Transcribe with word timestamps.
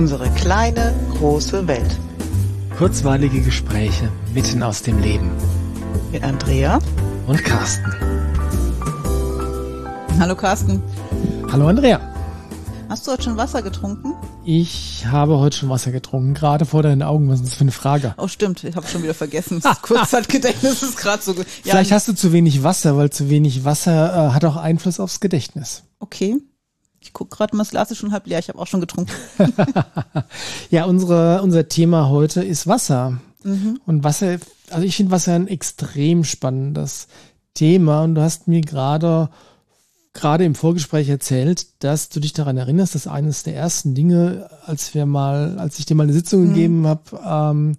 Unsere 0.00 0.30
kleine, 0.30 0.94
große 1.18 1.68
Welt. 1.68 1.98
Kurzweilige 2.78 3.42
Gespräche 3.42 4.10
mitten 4.32 4.62
aus 4.62 4.80
dem 4.80 4.98
Leben. 4.98 5.30
Mit 6.10 6.22
Andrea 6.22 6.78
und 7.26 7.44
Carsten. 7.44 7.92
Hallo 10.18 10.34
Carsten. 10.34 10.82
Hallo 11.52 11.68
Andrea. 11.68 12.00
Hast 12.88 13.06
du 13.06 13.12
heute 13.12 13.24
schon 13.24 13.36
Wasser 13.36 13.60
getrunken? 13.60 14.14
Ich 14.42 15.04
habe 15.06 15.38
heute 15.38 15.58
schon 15.58 15.68
Wasser 15.68 15.92
getrunken, 15.92 16.32
gerade 16.32 16.64
vor 16.64 16.82
deinen 16.82 17.02
Augen. 17.02 17.28
Was 17.28 17.40
ist 17.40 17.48
das 17.48 17.54
für 17.56 17.60
eine 17.60 17.70
Frage? 17.70 18.14
Oh, 18.16 18.26
stimmt. 18.26 18.64
Ich 18.64 18.76
habe 18.76 18.86
schon 18.86 19.02
wieder 19.02 19.12
vergessen. 19.12 19.60
Das 19.62 19.82
Kurzzeitgedächtnis 19.82 20.82
ist 20.82 20.96
gerade 20.96 21.22
so 21.22 21.34
gut. 21.34 21.44
Ja, 21.62 21.72
Vielleicht 21.72 21.92
hast 21.92 22.08
du 22.08 22.14
zu 22.14 22.32
wenig 22.32 22.62
Wasser, 22.62 22.96
weil 22.96 23.10
zu 23.10 23.28
wenig 23.28 23.66
Wasser 23.66 24.28
äh, 24.28 24.32
hat 24.32 24.46
auch 24.46 24.56
Einfluss 24.56 24.98
aufs 24.98 25.20
Gedächtnis. 25.20 25.82
Okay. 25.98 26.38
Ich 27.00 27.12
gucke 27.12 27.36
gerade 27.36 27.56
mal, 27.56 27.62
das 27.62 27.70
Glas 27.70 27.90
ist 27.90 27.98
schon 27.98 28.12
halb 28.12 28.26
leer. 28.26 28.38
Ich 28.38 28.48
habe 28.48 28.58
auch 28.58 28.66
schon 28.66 28.80
getrunken. 28.80 29.12
ja, 30.70 30.84
unsere, 30.84 31.42
unser 31.42 31.68
Thema 31.68 32.08
heute 32.08 32.42
ist 32.42 32.66
Wasser. 32.66 33.18
Mhm. 33.42 33.80
Und 33.86 34.04
Wasser, 34.04 34.38
also 34.70 34.86
ich 34.86 34.96
finde 34.96 35.12
Wasser 35.12 35.34
ein 35.34 35.48
extrem 35.48 36.24
spannendes 36.24 37.08
Thema. 37.54 38.02
Und 38.02 38.14
du 38.16 38.22
hast 38.22 38.48
mir 38.48 38.60
gerade 38.60 39.30
gerade 40.12 40.44
im 40.44 40.54
Vorgespräch 40.54 41.08
erzählt, 41.08 41.84
dass 41.84 42.08
du 42.08 42.20
dich 42.20 42.32
daran 42.32 42.56
erinnerst, 42.56 42.94
dass 42.94 43.06
eines 43.06 43.42
der 43.42 43.54
ersten 43.54 43.94
Dinge, 43.94 44.50
als 44.66 44.94
wir 44.94 45.06
mal, 45.06 45.58
als 45.58 45.78
ich 45.78 45.86
dir 45.86 45.94
mal 45.94 46.04
eine 46.04 46.12
Sitzung 46.12 46.42
mhm. 46.42 46.48
gegeben 46.48 46.86
habe, 46.86 47.20
ähm, 47.24 47.76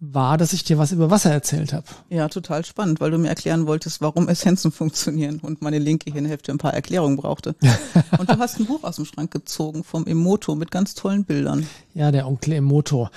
war, 0.00 0.38
dass 0.38 0.52
ich 0.52 0.62
dir 0.62 0.78
was 0.78 0.92
über 0.92 1.10
Wasser 1.10 1.30
erzählt 1.30 1.72
habe. 1.72 1.86
Ja, 2.08 2.28
total 2.28 2.64
spannend, 2.64 3.00
weil 3.00 3.10
du 3.10 3.18
mir 3.18 3.28
erklären 3.28 3.66
wolltest, 3.66 4.00
warum 4.00 4.28
Essenzen 4.28 4.70
funktionieren 4.72 5.40
und 5.40 5.60
meine 5.62 5.78
linke 5.78 6.12
Hirnhälfte 6.12 6.52
ein 6.52 6.58
paar 6.58 6.74
Erklärungen 6.74 7.16
brauchte. 7.16 7.56
und 8.18 8.30
du 8.30 8.38
hast 8.38 8.60
ein 8.60 8.66
Buch 8.66 8.84
aus 8.84 8.96
dem 8.96 9.04
Schrank 9.04 9.30
gezogen 9.30 9.82
vom 9.84 10.06
Emoto 10.06 10.54
mit 10.54 10.70
ganz 10.70 10.94
tollen 10.94 11.24
Bildern. 11.24 11.66
Ja, 11.94 12.12
der 12.12 12.26
Onkel 12.26 12.54
Emoto. 12.54 13.08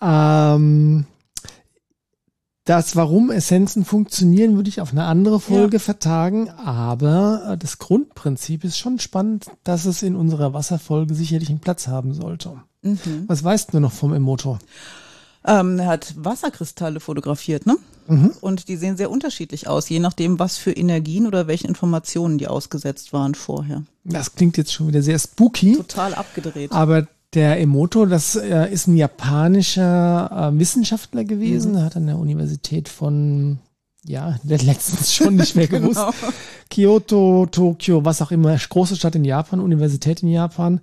Ähm, 0.00 1.06
das, 2.64 2.96
warum 2.96 3.30
Essenzen 3.30 3.84
funktionieren, 3.84 4.54
würde 4.54 4.68
ich 4.68 4.80
auf 4.80 4.92
eine 4.92 5.04
andere 5.04 5.40
Folge 5.40 5.78
ja. 5.78 5.80
vertagen. 5.80 6.50
Aber 6.50 7.52
äh, 7.52 7.58
das 7.58 7.78
Grundprinzip 7.78 8.62
ist 8.62 8.78
schon 8.78 9.00
spannend, 9.00 9.46
dass 9.64 9.86
es 9.86 10.02
in 10.02 10.14
unserer 10.14 10.52
Wasserfolge 10.52 11.14
sicherlich 11.14 11.48
einen 11.48 11.60
Platz 11.60 11.88
haben 11.88 12.14
sollte. 12.14 12.60
Mhm. 12.82 13.24
Was 13.26 13.42
weißt 13.42 13.74
du 13.74 13.80
noch 13.80 13.92
vom 13.92 14.12
Emoto? 14.12 14.58
Ähm, 15.48 15.78
er 15.78 15.86
hat 15.86 16.14
Wasserkristalle 16.16 17.00
fotografiert, 17.00 17.66
ne? 17.66 17.76
Mhm. 18.06 18.32
Und 18.40 18.68
die 18.68 18.76
sehen 18.76 18.96
sehr 18.96 19.10
unterschiedlich 19.10 19.66
aus, 19.66 19.88
je 19.88 19.98
nachdem, 19.98 20.38
was 20.38 20.58
für 20.58 20.72
Energien 20.72 21.26
oder 21.26 21.46
welchen 21.46 21.68
Informationen 21.68 22.38
die 22.38 22.48
ausgesetzt 22.48 23.12
waren 23.12 23.34
vorher. 23.34 23.82
Das 24.04 24.34
klingt 24.34 24.56
jetzt 24.56 24.72
schon 24.72 24.88
wieder 24.88 25.02
sehr 25.02 25.18
spooky. 25.18 25.76
Total 25.76 26.14
abgedreht. 26.14 26.72
Aber 26.72 27.06
der 27.34 27.60
Emoto, 27.60 28.06
das 28.06 28.36
äh, 28.36 28.72
ist 28.72 28.86
ein 28.88 28.96
japanischer 28.96 30.50
äh, 30.54 30.58
Wissenschaftler 30.58 31.24
gewesen, 31.24 31.72
mhm. 31.72 31.82
hat 31.82 31.96
an 31.96 32.06
der 32.06 32.18
Universität 32.18 32.88
von, 32.88 33.58
ja, 34.04 34.38
letztens 34.44 35.14
schon 35.14 35.36
nicht 35.36 35.56
mehr 35.56 35.66
gewusst. 35.68 36.00
genau. 36.00 36.12
Kyoto, 36.70 37.46
Tokio, 37.50 38.04
was 38.04 38.22
auch 38.22 38.30
immer, 38.30 38.56
große 38.56 38.96
Stadt 38.96 39.14
in 39.14 39.24
Japan, 39.24 39.60
Universität 39.60 40.22
in 40.22 40.28
Japan, 40.28 40.80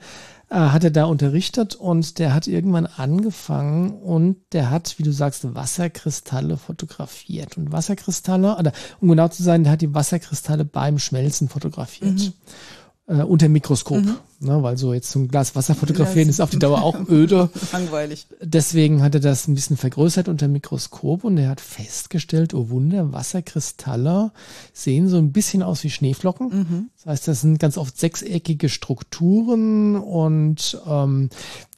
äh, 0.49 0.55
hat 0.55 0.83
er 0.83 0.91
da 0.91 1.05
unterrichtet 1.05 1.75
und 1.75 2.19
der 2.19 2.33
hat 2.33 2.47
irgendwann 2.47 2.85
angefangen 2.85 3.91
und 3.91 4.37
der 4.51 4.69
hat, 4.69 4.97
wie 4.97 5.03
du 5.03 5.11
sagst, 5.11 5.55
Wasserkristalle 5.55 6.57
fotografiert. 6.57 7.57
Und 7.57 7.71
Wasserkristalle, 7.71 8.57
oder 8.57 8.71
um 8.99 9.09
genau 9.09 9.27
zu 9.27 9.43
sein, 9.43 9.63
der 9.63 9.73
hat 9.73 9.81
die 9.81 9.93
Wasserkristalle 9.93 10.65
beim 10.65 10.99
Schmelzen 10.99 11.49
fotografiert. 11.49 12.19
Mhm 12.19 12.33
äh, 13.07 13.21
unter 13.21 13.49
Mikroskop. 13.49 14.03
Mhm. 14.03 14.15
Ne, 14.41 14.61
weil 14.61 14.77
so 14.77 14.93
jetzt 14.93 15.09
so 15.11 15.19
ein 15.19 15.29
Glas 15.29 15.55
Wasser 15.55 15.75
fotografieren 15.75 16.27
ja, 16.27 16.29
ist 16.29 16.41
auf 16.41 16.49
die 16.49 16.59
Dauer 16.59 16.83
auch 16.83 17.07
öde. 17.07 17.49
Langweilig. 17.71 18.27
Deswegen 18.41 19.01
hat 19.01 19.15
er 19.15 19.21
das 19.21 19.47
ein 19.47 19.55
bisschen 19.55 19.77
vergrößert 19.77 20.27
unter 20.27 20.49
Mikroskop 20.49 21.23
und 21.23 21.37
er 21.37 21.49
hat 21.49 21.61
festgestellt, 21.61 22.53
oh 22.53 22.69
Wunder, 22.69 23.13
Wasserkristalle 23.13 24.31
sehen 24.73 25.07
so 25.07 25.17
ein 25.17 25.31
bisschen 25.31 25.63
aus 25.63 25.83
wie 25.83 25.89
Schneeflocken. 25.89 26.49
Mhm. 26.49 26.89
Das 26.97 27.05
heißt, 27.05 27.27
das 27.29 27.41
sind 27.41 27.59
ganz 27.59 27.77
oft 27.77 27.97
sechseckige 27.97 28.67
Strukturen 28.67 29.95
und 29.95 30.81
ähm, 30.85 31.29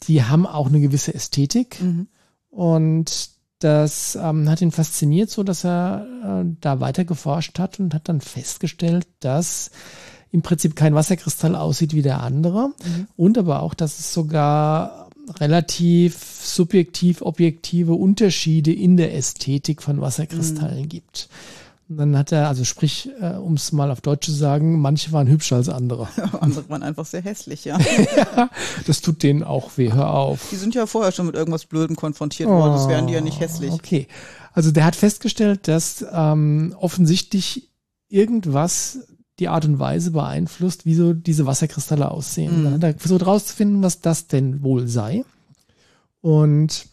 die 0.08 0.24
haben 0.24 0.48
auch 0.48 0.68
eine 0.68 0.80
gewisse 0.80 1.14
Ästhetik. 1.14 1.82
Mhm. 1.82 2.08
Und 2.50 3.30
das 3.60 4.18
ähm, 4.22 4.50
hat 4.50 4.62
ihn 4.62 4.72
fasziniert, 4.72 5.30
so 5.30 5.44
dass 5.44 5.64
er 5.64 6.08
äh, 6.24 6.56
da 6.60 6.80
weiter 6.80 7.06
geforscht 7.06 7.60
hat 7.60 7.80
und 7.80 7.94
hat 7.94 8.10
dann 8.10 8.22
festgestellt, 8.22 9.08
dass 9.20 9.72
im 10.32 10.42
Prinzip 10.42 10.76
kein 10.76 10.96
Wasserkristall 10.96 11.56
aussieht 11.56 11.94
wie 11.94 12.02
der 12.02 12.22
andere 12.22 12.70
mhm. 12.70 13.08
und 13.16 13.38
aber 13.38 13.62
auch, 13.62 13.74
dass 13.74 14.00
es 14.00 14.14
sogar 14.14 15.08
relativ 15.40 16.18
subjektiv 16.42 17.22
objektive 17.22 17.94
Unterschiede 17.94 18.74
in 18.74 18.98
der 18.98 19.16
Ästhetik 19.16 19.82
von 19.82 20.02
Wasserkristallen 20.02 20.84
mhm. 20.84 20.90
gibt. 20.90 21.30
Und 21.90 21.98
dann 21.98 22.18
hat 22.18 22.34
er, 22.34 22.50
also 22.50 22.66
sprich, 22.66 23.10
äh, 23.22 23.36
um 23.36 23.54
es 23.54 23.72
mal 23.72 23.92
auf 23.92 24.02
Deutsch 24.02 24.26
zu 24.26 24.34
sagen, 24.34 24.82
manche 24.82 25.14
waren 25.14 25.28
hübscher 25.28 25.56
als 25.56 25.70
andere. 25.70 26.10
andere 26.42 26.68
waren 26.70 26.84
einfach 26.84 27.06
sehr 27.06 27.22
hässlich, 27.22 27.64
ja. 27.64 27.78
ja. 28.18 28.50
Das 28.86 29.00
tut 29.00 29.24
denen 29.24 29.44
auch 29.44 29.78
weh, 29.78 29.94
hör 29.94 30.14
auf. 30.14 30.48
Die 30.52 30.58
sind 30.58 30.76
ja 30.76 30.86
vorher 30.86 31.14
schon 31.14 31.28
mit 31.28 31.36
irgendwas 31.36 31.66
Blödem 31.66 31.96
konfrontiert 31.96 32.50
worden, 32.50 32.74
das 32.74 32.90
wären 32.90 33.08
die 33.08 33.14
ja 33.14 33.22
nicht 33.22 33.40
hässlich. 33.40 33.72
Okay. 33.72 34.08
Also 34.52 34.72
der 34.72 34.86
hat 34.86 34.96
festgestellt, 34.98 35.68
dass 35.68 36.06
ähm, 36.12 36.76
offensichtlich 36.78 37.70
irgendwas 38.10 39.08
die 39.40 39.50
Art 39.50 39.66
und 39.66 39.80
Weise 39.80 40.12
beeinflusst, 40.12 40.86
wie 40.86 40.96
so 40.96 41.14
diese 41.14 41.46
Wasserkristalle 41.46 42.10
aussehen. 42.10 42.60
Mhm. 42.60 42.64
Dann 42.64 42.74
hat 42.74 42.84
er 42.84 42.94
versucht 42.96 43.22
herauszufinden, 43.22 43.84
was 43.84 44.02
das 44.02 44.28
denn 44.28 44.64
wohl 44.64 44.88
sei. 44.88 45.24
Und 46.22 46.88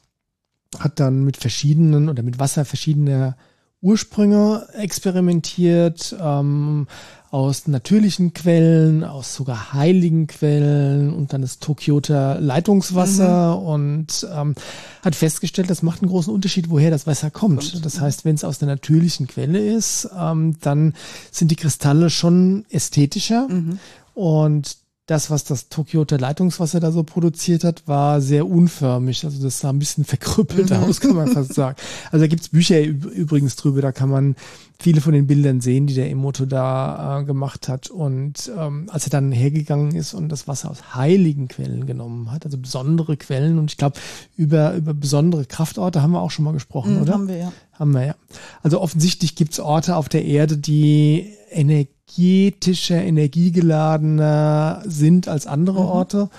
hat 0.78 1.00
dann 1.00 1.24
mit 1.24 1.36
verschiedenen 1.36 2.08
oder 2.08 2.22
mit 2.22 2.38
Wasser 2.38 2.64
verschiedener 2.64 3.36
Ursprünge 3.80 4.66
experimentiert, 4.72 6.16
ähm, 6.18 6.86
aus 7.34 7.66
natürlichen 7.66 8.32
Quellen, 8.32 9.02
aus 9.02 9.34
sogar 9.34 9.72
heiligen 9.72 10.28
Quellen 10.28 11.12
und 11.12 11.32
dann 11.32 11.42
das 11.42 11.58
Tokioter 11.58 12.40
Leitungswasser 12.40 13.58
mhm. 13.58 13.66
und 13.66 14.28
ähm, 14.32 14.54
hat 15.02 15.16
festgestellt, 15.16 15.68
das 15.68 15.82
macht 15.82 16.00
einen 16.00 16.12
großen 16.12 16.32
Unterschied, 16.32 16.70
woher 16.70 16.92
das 16.92 17.08
Wasser 17.08 17.32
kommt. 17.32 17.84
Das 17.84 18.00
heißt, 18.00 18.24
wenn 18.24 18.36
es 18.36 18.44
aus 18.44 18.60
der 18.60 18.68
natürlichen 18.68 19.26
Quelle 19.26 19.58
ist, 19.58 20.08
ähm, 20.16 20.58
dann 20.60 20.94
sind 21.32 21.50
die 21.50 21.56
Kristalle 21.56 22.08
schon 22.08 22.66
ästhetischer 22.70 23.48
mhm. 23.48 23.80
und 24.14 24.76
das, 25.06 25.30
was 25.30 25.44
das 25.44 25.68
Tokioter 25.68 26.18
Leitungswasser 26.18 26.80
da 26.80 26.90
so 26.90 27.02
produziert 27.02 27.62
hat, 27.62 27.86
war 27.86 28.22
sehr 28.22 28.46
unförmig. 28.48 29.24
Also 29.24 29.42
das 29.42 29.60
sah 29.60 29.70
ein 29.70 29.78
bisschen 29.78 30.04
verkrüppelt 30.04 30.70
mhm. 30.70 30.76
aus, 30.76 31.00
kann 31.00 31.14
man 31.14 31.28
fast 31.28 31.54
sagen. 31.54 31.76
Also 32.10 32.24
da 32.24 32.26
gibt's 32.26 32.48
Bücher 32.48 32.82
übrigens 32.82 33.56
drüber, 33.56 33.82
da 33.82 33.92
kann 33.92 34.08
man 34.08 34.34
viele 34.78 35.00
von 35.00 35.12
den 35.12 35.26
Bildern 35.26 35.60
sehen, 35.60 35.86
die 35.86 35.94
der 35.94 36.10
Emoto 36.10 36.46
da 36.46 37.20
äh, 37.20 37.24
gemacht 37.24 37.68
hat. 37.68 37.90
Und 37.90 38.50
ähm, 38.56 38.88
als 38.90 39.04
er 39.04 39.10
dann 39.10 39.30
hergegangen 39.30 39.94
ist 39.94 40.14
und 40.14 40.30
das 40.30 40.48
Wasser 40.48 40.70
aus 40.70 40.94
heiligen 40.94 41.48
Quellen 41.48 41.86
genommen 41.86 42.30
hat, 42.30 42.46
also 42.46 42.56
besondere 42.56 43.16
Quellen, 43.18 43.58
und 43.58 43.70
ich 43.70 43.76
glaube, 43.76 43.98
über, 44.36 44.74
über 44.74 44.94
besondere 44.94 45.44
Kraftorte 45.44 46.02
haben 46.02 46.12
wir 46.12 46.22
auch 46.22 46.30
schon 46.30 46.46
mal 46.46 46.52
gesprochen, 46.52 46.96
mhm, 46.96 47.02
oder? 47.02 47.12
Haben 47.12 47.28
wir, 47.28 47.36
ja. 47.36 47.52
Haben 47.72 47.92
wir, 47.92 48.06
ja. 48.06 48.14
Also 48.62 48.80
offensichtlich 48.80 49.36
gibt's 49.36 49.60
Orte 49.60 49.96
auf 49.96 50.08
der 50.08 50.24
Erde, 50.24 50.56
die 50.56 51.34
energetischer, 51.54 53.02
energiegeladener 53.02 54.82
sind 54.84 55.28
als 55.28 55.46
andere 55.46 55.80
mhm. 55.80 55.86
Orte. 55.86 56.30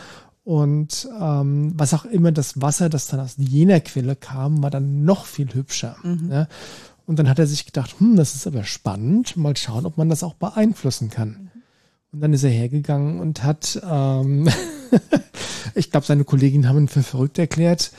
Und 0.43 1.09
ähm, 1.19 1.73
was 1.75 1.93
auch 1.93 2.05
immer 2.05 2.31
das 2.31 2.61
Wasser, 2.61 2.87
das 2.87 3.07
dann 3.07 3.19
aus 3.19 3.35
jener 3.37 3.79
Quelle 3.79 4.15
kam, 4.15 4.61
war 4.61 4.69
dann 4.69 5.03
noch 5.03 5.25
viel 5.25 5.51
hübscher. 5.53 5.97
Mhm. 6.03 6.27
Ne? 6.27 6.47
Und 7.07 7.19
dann 7.19 7.29
hat 7.29 7.39
er 7.39 7.47
sich 7.47 7.65
gedacht, 7.65 7.99
hm, 7.99 8.15
das 8.15 8.35
ist 8.35 8.45
aber 8.47 8.63
spannend, 8.63 9.37
mal 9.37 9.57
schauen, 9.57 9.85
ob 9.85 9.97
man 9.97 10.09
das 10.09 10.23
auch 10.23 10.35
beeinflussen 10.35 11.09
kann. 11.09 11.29
Mhm. 11.29 11.61
Und 12.11 12.21
dann 12.21 12.33
ist 12.33 12.43
er 12.43 12.51
hergegangen 12.51 13.19
und 13.19 13.43
hat, 13.43 13.81
ähm, 13.83 14.47
ich 15.75 15.91
glaube, 15.91 16.05
seine 16.05 16.23
Kolleginnen 16.23 16.67
haben 16.67 16.79
ihn 16.79 16.87
für 16.87 17.03
verrückt 17.03 17.37
erklärt, 17.39 17.91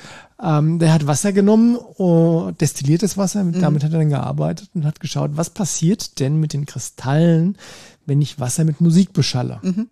ähm, 0.42 0.78
der 0.78 0.92
hat 0.92 1.06
Wasser 1.06 1.32
genommen, 1.32 1.78
oh, 1.96 2.50
destilliertes 2.60 3.16
Wasser, 3.16 3.42
mhm. 3.42 3.60
damit 3.60 3.84
hat 3.84 3.92
er 3.92 3.98
dann 3.98 4.10
gearbeitet 4.10 4.70
und 4.74 4.84
hat 4.84 5.00
geschaut, 5.00 5.32
was 5.34 5.50
passiert 5.50 6.20
denn 6.20 6.38
mit 6.38 6.52
den 6.52 6.66
Kristallen, 6.66 7.56
wenn 8.04 8.20
ich 8.20 8.38
Wasser 8.38 8.64
mit 8.64 8.80
Musik 8.80 9.12
beschalle. 9.12 9.60
Mhm. 9.62 9.88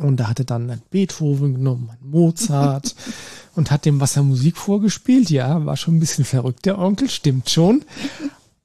Und 0.00 0.18
da 0.18 0.28
hat 0.28 0.38
er 0.38 0.44
dann 0.44 0.70
einen 0.70 0.82
Beethoven 0.90 1.54
genommen, 1.54 1.90
einen 1.90 2.10
Mozart 2.10 2.94
und 3.54 3.70
hat 3.70 3.84
dem 3.84 4.00
Wasser 4.00 4.22
Musik 4.22 4.56
vorgespielt. 4.56 5.30
Ja, 5.30 5.64
war 5.64 5.76
schon 5.76 5.96
ein 5.96 6.00
bisschen 6.00 6.24
verrückt, 6.24 6.66
der 6.66 6.78
Onkel, 6.78 7.10
stimmt 7.10 7.50
schon. 7.50 7.84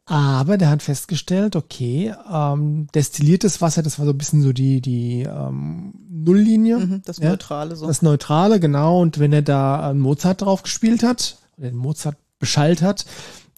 Aber 0.05 0.57
der 0.57 0.69
hat 0.69 0.83
festgestellt, 0.83 1.55
okay, 1.55 2.13
ähm, 2.31 2.87
destilliertes 2.93 3.61
Wasser, 3.61 3.83
das 3.83 3.99
war 3.99 4.05
so 4.05 4.11
ein 4.11 4.17
bisschen 4.17 4.41
so 4.41 4.51
die, 4.51 4.81
die 4.81 5.21
ähm, 5.21 5.93
Nulllinie. 6.09 6.77
Mhm, 6.79 7.01
das 7.05 7.19
Neutrale 7.19 7.75
so. 7.77 7.87
Das 7.87 8.01
Neutrale, 8.01 8.59
genau. 8.59 9.01
Und 9.01 9.19
wenn 9.19 9.31
er 9.31 9.43
da 9.43 9.89
einen 9.89 9.99
Mozart 10.01 10.41
drauf 10.41 10.63
gespielt 10.63 11.03
hat, 11.03 11.37
oder 11.57 11.67
den 11.69 11.77
Mozart 11.77 12.17
beschallt 12.37 12.81
hat, 12.81 13.05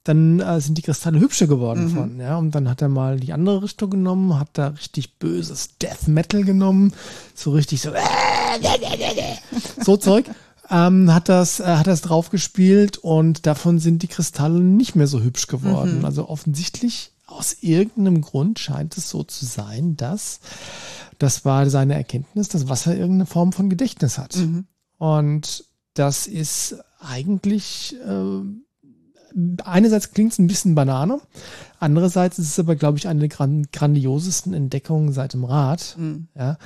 dann 0.03 0.39
äh, 0.39 0.61
sind 0.61 0.77
die 0.77 0.83
Kristalle 0.83 1.19
hübscher 1.19 1.47
geworden 1.47 1.85
mhm. 1.85 1.89
von, 1.89 2.19
ja. 2.19 2.37
Und 2.37 2.51
dann 2.53 2.69
hat 2.69 2.81
er 2.83 2.89
mal 2.89 3.19
die 3.19 3.33
andere 3.33 3.63
Richtung 3.63 3.89
genommen, 3.89 4.39
hat 4.39 4.49
da 4.53 4.67
richtig 4.67 5.17
böses 5.17 5.77
Death 5.79 6.07
Metal 6.07 6.43
genommen, 6.43 6.93
so 7.33 7.51
richtig 7.51 7.81
so, 7.81 7.91
so 9.83 9.97
Zeug. 9.97 10.25
Ähm, 10.69 11.13
hat 11.13 11.29
das, 11.29 11.59
äh, 11.59 11.63
hat 11.65 11.87
das 11.87 12.01
draufgespielt 12.01 12.97
und 12.97 13.45
davon 13.45 13.79
sind 13.79 14.03
die 14.03 14.07
Kristalle 14.07 14.59
nicht 14.59 14.95
mehr 14.95 15.07
so 15.07 15.21
hübsch 15.21 15.47
geworden. 15.47 15.99
Mhm. 15.99 16.05
Also 16.05 16.27
offensichtlich 16.27 17.11
aus 17.27 17.57
irgendeinem 17.61 18.21
Grund 18.21 18.59
scheint 18.59 18.97
es 18.97 19.09
so 19.09 19.23
zu 19.23 19.45
sein, 19.45 19.95
dass 19.97 20.39
das 21.17 21.45
war 21.45 21.69
seine 21.69 21.95
Erkenntnis, 21.95 22.49
dass 22.49 22.69
Wasser 22.69 22.93
irgendeine 22.93 23.25
Form 23.25 23.51
von 23.51 23.69
Gedächtnis 23.69 24.17
hat. 24.17 24.35
Mhm. 24.35 24.65
Und 24.97 25.65
das 25.93 26.27
ist 26.27 26.75
eigentlich 26.99 27.95
äh, 28.05 28.41
einerseits 29.63 30.11
klingt 30.11 30.31
es 30.31 30.39
ein 30.39 30.47
bisschen 30.47 30.75
Banane, 30.75 31.19
andererseits 31.79 32.39
ist 32.39 32.49
es 32.49 32.59
aber, 32.59 32.75
glaube 32.75 32.97
ich, 32.97 33.07
eine 33.07 33.19
der 33.19 33.29
gran 33.29 33.67
grandiosesten 33.71 34.53
Entdeckungen 34.53 35.11
seit 35.11 35.33
dem 35.33 35.43
Rad, 35.43 35.95
Mhm. 35.97 36.27
ja, 36.35 36.57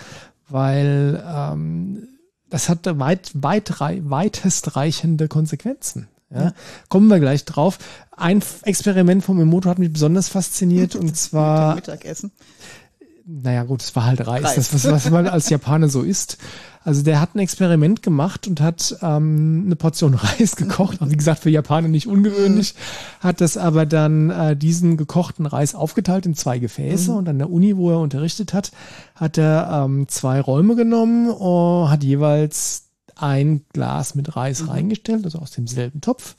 weil 0.47 1.23
ähm, 1.25 2.07
das 2.49 2.69
hat 2.69 2.85
weit, 2.99 3.31
weit, 3.35 3.81
rei- 3.81 4.01
weitestreichende 4.03 5.27
Konsequenzen. 5.27 6.07
Ja. 6.33 6.53
Kommen 6.89 7.07
wir 7.07 7.19
gleich 7.19 7.43
drauf. 7.45 7.79
Ein 8.15 8.43
Experiment 8.63 9.23
vom 9.23 9.39
Emoto 9.41 9.67
hat 9.69 9.79
mich 9.79 9.91
besonders 9.91 10.29
fasziniert 10.29 10.95
und 10.95 11.15
zwar 11.17 11.75
Mittagessen. 11.75 12.31
Naja, 13.31 13.63
gut, 13.63 13.83
es 13.83 13.95
war 13.95 14.05
halt 14.05 14.25
Reis, 14.25 14.43
Reis. 14.43 14.55
das, 14.55 14.73
was, 14.73 14.91
was 14.91 15.09
man 15.11 15.27
als 15.27 15.49
Japaner 15.49 15.87
so 15.87 16.01
isst. 16.01 16.37
Also 16.83 17.03
der 17.03 17.21
hat 17.21 17.35
ein 17.35 17.39
Experiment 17.39 18.01
gemacht 18.01 18.47
und 18.47 18.59
hat 18.59 18.97
ähm, 19.03 19.63
eine 19.67 19.75
Portion 19.75 20.13
Reis 20.15 20.55
gekocht. 20.55 20.97
Wie 21.01 21.15
gesagt, 21.15 21.41
für 21.41 21.51
Japaner 21.51 21.89
nicht 21.89 22.07
ungewöhnlich. 22.07 22.73
Hat 23.19 23.41
das 23.41 23.55
aber 23.55 23.85
dann 23.85 24.31
äh, 24.31 24.55
diesen 24.55 24.97
gekochten 24.97 25.45
Reis 25.45 25.75
aufgeteilt 25.75 26.25
in 26.25 26.33
zwei 26.33 26.57
Gefäße 26.57 27.11
und 27.11 27.29
an 27.29 27.37
der 27.37 27.51
Uni, 27.51 27.77
wo 27.77 27.91
er 27.91 27.99
unterrichtet 27.99 28.53
hat, 28.53 28.71
hat 29.13 29.37
er 29.37 29.83
ähm, 29.85 30.07
zwei 30.07 30.41
Räume 30.41 30.75
genommen 30.75 31.29
und 31.29 31.89
hat 31.89 32.03
jeweils 32.03 32.85
ein 33.15 33.65
Glas 33.73 34.15
mit 34.15 34.35
Reis 34.35 34.67
reingestellt, 34.67 35.25
also 35.25 35.39
aus 35.39 35.51
demselben 35.51 36.01
Topf 36.01 36.35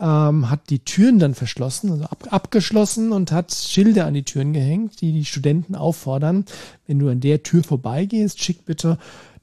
ähm, 0.00 0.50
hat 0.50 0.68
die 0.70 0.80
Türen 0.80 1.18
dann 1.18 1.34
verschlossen, 1.34 1.90
also 1.90 2.04
ab, 2.04 2.26
abgeschlossen 2.30 3.12
und 3.12 3.32
hat 3.32 3.54
Schilder 3.54 4.06
an 4.06 4.14
die 4.14 4.24
Türen 4.24 4.52
gehängt, 4.52 5.00
die 5.00 5.12
die 5.12 5.24
Studenten 5.24 5.74
auffordern, 5.74 6.44
wenn 6.86 6.98
du 6.98 7.08
an 7.08 7.20
der 7.20 7.42
Tür 7.42 7.62
vorbeigehst, 7.62 8.42
schick 8.42 8.64
bitte 8.64 8.98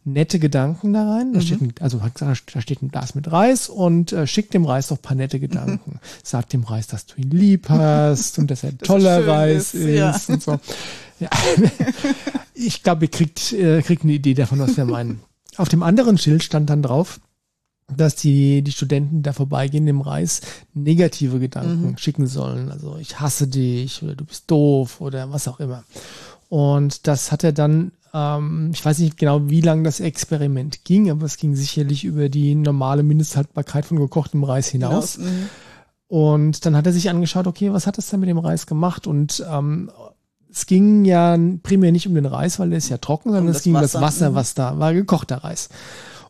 nette 0.06 0.40
Gedanken 0.40 0.94
da 0.94 1.10
rein. 1.16 1.34
Da 1.34 1.42
steht 1.42 1.62
ein, 1.62 1.74
also 1.80 2.02
hat 2.02 2.16
gesagt, 2.16 2.52
da 2.54 2.62
steht 2.62 2.82
ein 2.82 2.90
Glas 2.90 3.16
mit 3.16 3.32
Reis 3.32 3.70
und 3.70 4.12
äh, 4.12 4.28
schick 4.28 4.52
dem 4.52 4.66
Reis 4.66 4.88
doch 4.88 4.98
ein 4.98 5.02
paar 5.02 5.16
nette 5.16 5.40
Gedanken. 5.40 6.00
Sag 6.24 6.50
dem 6.50 6.64
Reis, 6.64 6.88
dass 6.88 7.06
du 7.06 7.22
ihn 7.22 7.32
lieb 7.32 7.70
hast 7.70 8.38
und 8.38 8.52
dass 8.52 8.64
er 8.64 8.70
ein 8.70 8.78
toller 8.80 9.20
schön 9.20 9.30
Reis 9.30 9.74
ist, 9.74 9.88
ja. 9.88 10.12
ist 10.12 10.30
und 10.30 10.44
so. 10.44 10.60
Ja. 11.20 11.30
Ich 12.56 12.84
glaube, 12.84 13.06
ihr 13.06 13.12
kriegt, 13.12 13.52
äh, 13.52 13.82
kriegt 13.82 14.04
eine 14.04 14.14
Idee 14.14 14.36
davon, 14.36 14.60
was 14.60 14.78
wir 14.78 14.86
meinen. 14.86 15.22
Auf 15.58 15.70
dem 15.70 15.82
anderen 15.82 16.20
Schild 16.20 16.44
stand 16.44 16.70
dann 16.70 16.84
drauf, 16.84 17.20
dass 17.88 18.16
die, 18.16 18.62
die 18.62 18.72
Studenten, 18.72 19.18
die 19.18 19.22
da 19.24 19.34
vorbeigehen, 19.34 19.86
dem 19.86 20.02
Reis 20.02 20.42
negative 20.74 21.40
Gedanken 21.40 21.98
schicken 21.98 22.28
sollen. 22.28 22.72
Also 22.72 22.98
ich 22.98 23.20
hasse 23.20 23.48
dich 23.48 24.02
oder 24.04 24.16
du 24.16 24.26
bist 24.26 24.50
doof 24.50 25.02
oder 25.02 25.32
was 25.32 25.48
auch 25.48 25.60
immer. 25.60 25.84
Und 26.50 27.08
das 27.08 27.32
hat 27.32 27.44
er 27.44 27.52
dann, 27.52 27.92
ähm, 28.14 28.72
ich 28.74 28.84
weiß 28.84 29.00
nicht 29.00 29.18
genau, 29.18 29.50
wie 29.50 29.62
lange 29.62 29.84
das 29.84 30.00
Experiment 30.00 30.86
ging, 30.86 31.10
aber 31.10 31.26
es 31.26 31.38
ging 31.38 31.56
sicherlich 31.56 32.04
über 32.04 32.30
die 32.30 32.56
normale 32.56 33.04
Mindesthaltbarkeit 33.04 33.86
von 33.86 33.98
gekochtem 33.98 34.44
Reis 34.44 34.68
hinaus. 34.68 35.18
Mhm. 35.18 35.50
Und 36.08 36.66
dann 36.66 36.76
hat 36.76 36.86
er 36.86 36.94
sich 36.94 37.10
angeschaut, 37.10 37.48
okay, 37.48 37.74
was 37.74 37.88
hat 37.88 37.98
das 37.98 38.08
denn 38.10 38.20
mit 38.20 38.30
dem 38.30 38.38
Reis 38.38 38.68
gemacht? 38.68 39.08
Und 39.08 39.44
ähm, 39.50 39.90
es 40.52 40.68
ging 40.68 41.06
ja 41.06 41.36
primär 41.64 41.92
nicht 41.92 42.08
um 42.08 42.14
den 42.14 42.28
Reis, 42.28 42.60
weil 42.60 42.70
der 42.70 42.78
ist 42.78 42.90
ja 42.90 43.00
trocken, 43.00 43.30
sondern 43.30 43.46
Um 43.46 43.52
es 43.52 43.64
ging 43.64 43.74
um 43.74 43.82
das 43.82 43.96
Wasser, 43.96 44.06
Wasser, 44.06 44.30
mhm. 44.30 44.36
was 44.36 44.54
da 44.54 44.78
war, 44.78 44.94
gekochter 44.94 45.38
Reis. 45.38 45.70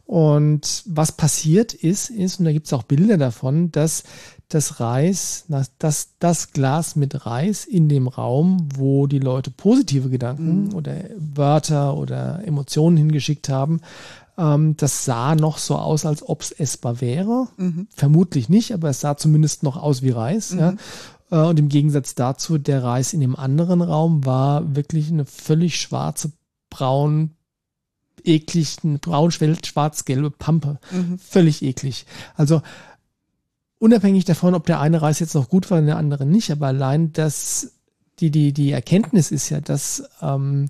Und 0.06 0.84
was 0.86 1.14
passiert 1.14 1.74
ist, 1.74 2.10
ist, 2.10 2.40
und 2.40 2.46
da 2.46 2.52
gibt 2.52 2.68
es 2.68 2.74
auch 2.74 2.84
Bilder 2.84 3.18
davon, 3.18 3.72
dass 3.72 4.04
das 4.50 4.80
Reis, 4.80 5.46
dass 5.48 5.72
das, 6.20 6.52
Glas 6.52 6.96
mit 6.96 7.26
Reis 7.26 7.66
in 7.66 7.90
dem 7.90 8.08
Raum, 8.08 8.68
wo 8.76 9.08
die 9.08 9.20
Leute 9.20 9.50
positive 9.50 10.10
Gedanken 10.10 10.66
Mhm. 10.66 10.74
oder 10.76 10.96
Wörter 11.18 11.96
oder 11.98 12.46
Emotionen 12.46 12.98
hingeschickt 12.98 13.50
haben, 13.50 13.80
ähm, 14.38 14.76
das 14.78 15.06
sah 15.06 15.36
noch 15.36 15.58
so 15.58 15.76
aus, 15.78 16.06
als 16.06 16.28
ob 16.28 16.42
es 16.42 16.52
essbar 16.52 17.02
wäre. 17.02 17.48
Mhm. 17.58 17.88
Vermutlich 17.96 18.50
nicht, 18.50 18.74
aber 18.74 18.90
es 18.90 19.00
sah 19.00 19.16
zumindest 19.18 19.64
noch 19.64 19.78
aus 19.78 20.02
wie 20.02 20.10
Reis. 20.12 20.54
Ja. 20.54 20.74
Äh, 21.32 21.48
Und 21.48 21.58
im 21.60 21.70
Gegensatz 21.70 22.14
dazu, 22.14 22.58
der 22.60 22.84
Reis 22.84 23.14
in 23.14 23.22
dem 23.22 23.36
anderen 23.36 23.82
Raum 23.82 24.26
war 24.26 24.76
wirklich 24.76 25.10
eine 25.10 25.26
völlig 25.26 25.80
schwarze, 25.80 26.32
braun, 26.70 27.32
eklig, 28.26 28.78
eine 28.84 29.00
braun, 29.00 29.32
schwarz-gelbe 29.32 30.32
Pampe. 30.32 30.80
Mhm. 30.92 31.18
Völlig 31.20 31.62
eklig. 31.62 32.06
Also 32.36 32.62
unabhängig 33.80 34.26
davon, 34.26 34.56
ob 34.56 34.66
der 34.66 34.80
eine 34.80 35.02
Reis 35.02 35.20
jetzt 35.20 35.36
noch 35.36 35.50
gut 35.50 35.70
war 35.70 35.80
und 35.80 35.88
der 35.88 35.98
andere 35.98 36.26
nicht, 36.26 36.52
aber 36.52 36.68
allein 36.68 37.12
das, 37.14 37.74
die, 38.20 38.32
die, 38.32 38.54
die 38.54 38.72
Erkenntnis 38.72 39.32
ist 39.32 39.50
ja, 39.50 39.60
dass 39.60 40.04
ähm, 40.22 40.70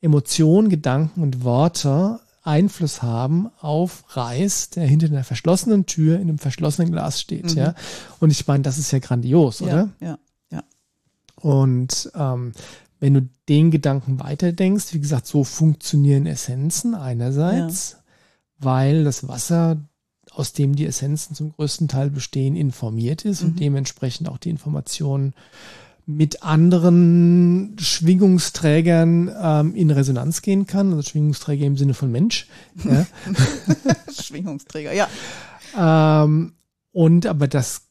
Emotionen, 0.00 0.68
Gedanken 0.68 1.22
und 1.22 1.44
Worte 1.44 2.20
Einfluss 2.44 3.02
haben 3.02 3.50
auf 3.60 4.04
Reis, 4.16 4.70
der 4.70 4.84
hinter 4.86 5.06
einer 5.06 5.22
verschlossenen 5.24 5.86
Tür 5.86 6.16
in 6.16 6.22
einem 6.22 6.38
verschlossenen 6.38 6.90
Glas 6.90 7.20
steht, 7.20 7.52
Mhm. 7.52 7.58
ja. 7.58 7.74
Und 8.18 8.30
ich 8.30 8.46
meine, 8.48 8.62
das 8.64 8.78
ist 8.78 8.90
ja 8.90 8.98
grandios, 8.98 9.62
oder? 9.62 9.90
Ja, 10.00 10.08
ja, 10.08 10.18
ja. 10.50 10.62
Und 11.36 12.10
ähm, 12.16 12.52
wenn 13.02 13.14
du 13.14 13.28
den 13.48 13.72
Gedanken 13.72 14.20
weiterdenkst, 14.20 14.94
wie 14.94 15.00
gesagt, 15.00 15.26
so 15.26 15.42
funktionieren 15.42 16.24
Essenzen 16.26 16.94
einerseits, 16.94 17.96
weil 18.60 19.02
das 19.02 19.26
Wasser, 19.26 19.78
aus 20.30 20.52
dem 20.52 20.76
die 20.76 20.86
Essenzen 20.86 21.34
zum 21.34 21.50
größten 21.52 21.88
Teil 21.88 22.10
bestehen, 22.10 22.54
informiert 22.54 23.24
ist 23.24 23.42
und 23.42 23.54
Mhm. 23.56 23.58
dementsprechend 23.58 24.28
auch 24.28 24.38
die 24.38 24.50
Informationen 24.50 25.34
mit 26.06 26.44
anderen 26.44 27.74
Schwingungsträgern 27.80 29.32
ähm, 29.36 29.74
in 29.74 29.90
Resonanz 29.90 30.40
gehen 30.40 30.68
kann, 30.68 30.92
also 30.92 31.02
Schwingungsträger 31.02 31.66
im 31.66 31.76
Sinne 31.76 31.94
von 31.94 32.12
Mensch. 32.12 32.46
Ja. 32.84 33.04
Schwingungsträger, 34.12 34.92
ja. 34.92 35.08
Ähm, 35.76 36.52
und 36.92 37.26
aber 37.26 37.48
das, 37.48 37.82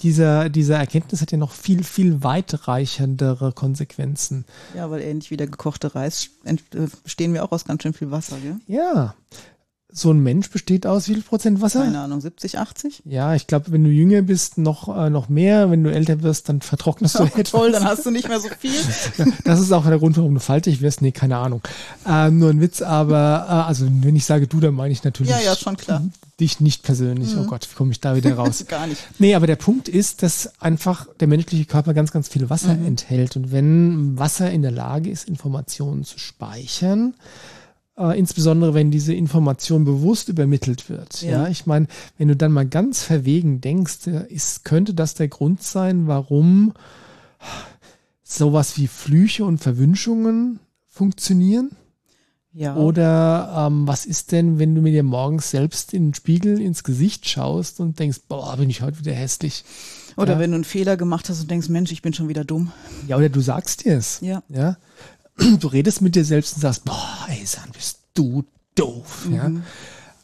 dieser, 0.00 0.50
dieser 0.50 0.76
Erkenntnis 0.76 1.22
hat 1.22 1.32
ja 1.32 1.38
noch 1.38 1.52
viel, 1.52 1.82
viel 1.82 2.22
weitreichendere 2.22 3.52
Konsequenzen. 3.52 4.44
Ja, 4.74 4.90
weil 4.90 5.00
ähnlich 5.00 5.30
wie 5.30 5.36
der 5.36 5.46
gekochte 5.46 5.94
Reis 5.94 6.30
äh, 6.44 6.56
bestehen 7.02 7.32
wir 7.32 7.44
auch 7.44 7.52
aus 7.52 7.64
ganz 7.64 7.82
schön 7.82 7.94
viel 7.94 8.10
Wasser, 8.10 8.36
gell? 8.42 8.56
Ja. 8.66 9.14
So 9.90 10.10
ein 10.10 10.20
Mensch 10.20 10.50
besteht 10.50 10.86
aus 10.86 11.08
wie 11.08 11.14
viel 11.14 11.22
Prozent 11.22 11.62
Wasser? 11.62 11.84
Keine 11.84 12.00
Ahnung, 12.00 12.20
70, 12.20 12.58
80? 12.58 13.02
Ja, 13.06 13.34
ich 13.34 13.46
glaube, 13.46 13.72
wenn 13.72 13.82
du 13.84 13.88
jünger 13.88 14.20
bist, 14.20 14.58
noch, 14.58 14.94
äh, 14.94 15.08
noch 15.08 15.30
mehr. 15.30 15.70
Wenn 15.70 15.82
du 15.82 15.90
älter 15.90 16.22
wirst, 16.22 16.50
dann 16.50 16.60
vertrocknest 16.60 17.18
du 17.18 17.22
etwas. 17.22 17.50
Toll, 17.50 17.72
dann 17.72 17.84
hast 17.84 18.04
du 18.04 18.10
nicht 18.10 18.28
mehr 18.28 18.40
so 18.40 18.48
viel. 18.58 18.78
Das 19.44 19.60
ist 19.60 19.72
auch 19.72 19.86
der 19.86 19.98
Grund, 19.98 20.18
warum 20.18 20.34
du 20.34 20.40
faltig 20.40 20.82
wirst. 20.82 21.00
Nee, 21.00 21.12
keine 21.12 21.38
Ahnung. 21.38 21.62
Ähm, 22.06 22.38
nur 22.38 22.50
ein 22.50 22.60
Witz, 22.60 22.82
aber 22.82 23.46
äh, 23.48 23.52
also 23.52 23.86
wenn 23.88 24.16
ich 24.16 24.26
sage 24.26 24.46
du, 24.46 24.60
dann 24.60 24.74
meine 24.74 24.92
ich 24.92 25.02
natürlich 25.02 25.30
Ja, 25.30 25.40
ja, 25.40 25.56
schon 25.56 25.78
klar. 25.78 26.02
Dich 26.40 26.60
nicht 26.60 26.82
persönlich. 26.82 27.34
Oh 27.36 27.44
Gott, 27.44 27.66
wie 27.70 27.74
komme 27.74 27.92
ich 27.92 28.00
da 28.00 28.14
wieder 28.16 28.34
raus? 28.36 28.64
Gar 28.68 28.86
nicht. 28.88 29.00
Nee, 29.18 29.34
aber 29.34 29.46
der 29.46 29.56
Punkt 29.56 29.88
ist, 29.88 30.22
dass 30.22 30.60
einfach 30.60 31.06
der 31.20 31.28
menschliche 31.28 31.64
Körper 31.64 31.94
ganz, 31.94 32.12
ganz 32.12 32.28
viel 32.28 32.50
Wasser 32.50 32.74
Mhm. 32.74 32.86
enthält. 32.86 33.36
Und 33.36 33.52
wenn 33.52 34.18
Wasser 34.18 34.50
in 34.50 34.62
der 34.62 34.70
Lage 34.72 35.10
ist, 35.10 35.28
Informationen 35.28 36.04
zu 36.04 36.18
speichern, 36.18 37.14
äh, 37.98 38.18
insbesondere 38.18 38.74
wenn 38.74 38.90
diese 38.90 39.14
Information 39.14 39.86
bewusst 39.86 40.28
übermittelt 40.28 40.90
wird. 40.90 41.22
Ja, 41.22 41.44
Ja. 41.44 41.48
ich 41.48 41.64
meine, 41.64 41.86
wenn 42.18 42.28
du 42.28 42.36
dann 42.36 42.52
mal 42.52 42.66
ganz 42.66 43.02
verwegen 43.02 43.62
denkst, 43.62 44.06
äh, 44.08 44.26
ist, 44.28 44.64
könnte 44.64 44.92
das 44.92 45.14
der 45.14 45.28
Grund 45.28 45.62
sein, 45.62 46.06
warum 46.06 46.74
sowas 48.22 48.76
wie 48.76 48.88
Flüche 48.88 49.44
und 49.44 49.58
Verwünschungen 49.58 50.60
funktionieren? 50.86 51.70
Ja. 52.56 52.74
Oder 52.74 53.66
ähm, 53.66 53.86
was 53.86 54.06
ist 54.06 54.32
denn, 54.32 54.58
wenn 54.58 54.74
du 54.74 54.80
mir 54.80 54.90
dir 54.90 55.02
morgens 55.02 55.50
selbst 55.50 55.92
in 55.92 56.06
den 56.06 56.14
Spiegel 56.14 56.58
ins 56.58 56.84
Gesicht 56.84 57.28
schaust 57.28 57.80
und 57.80 57.98
denkst, 57.98 58.20
boah, 58.28 58.56
bin 58.56 58.70
ich 58.70 58.80
heute 58.80 58.98
wieder 58.98 59.12
hässlich? 59.12 59.62
Oder 60.16 60.32
ja. 60.32 60.38
wenn 60.38 60.52
du 60.52 60.54
einen 60.54 60.64
Fehler 60.64 60.96
gemacht 60.96 61.28
hast 61.28 61.42
und 61.42 61.50
denkst, 61.50 61.68
Mensch, 61.68 61.92
ich 61.92 62.00
bin 62.00 62.14
schon 62.14 62.30
wieder 62.30 62.44
dumm. 62.44 62.72
Ja, 63.06 63.18
oder 63.18 63.28
du 63.28 63.42
sagst 63.42 63.84
dir 63.84 63.98
es. 63.98 64.20
Ja. 64.22 64.42
ja. 64.48 64.76
Du 65.60 65.68
redest 65.68 66.00
mit 66.00 66.14
dir 66.14 66.24
selbst 66.24 66.54
und 66.54 66.62
sagst, 66.62 66.86
boah, 66.86 67.26
ey, 67.28 67.44
San, 67.44 67.70
bist 67.74 67.98
du 68.14 68.42
doof. 68.74 69.26
Mhm. 69.28 69.62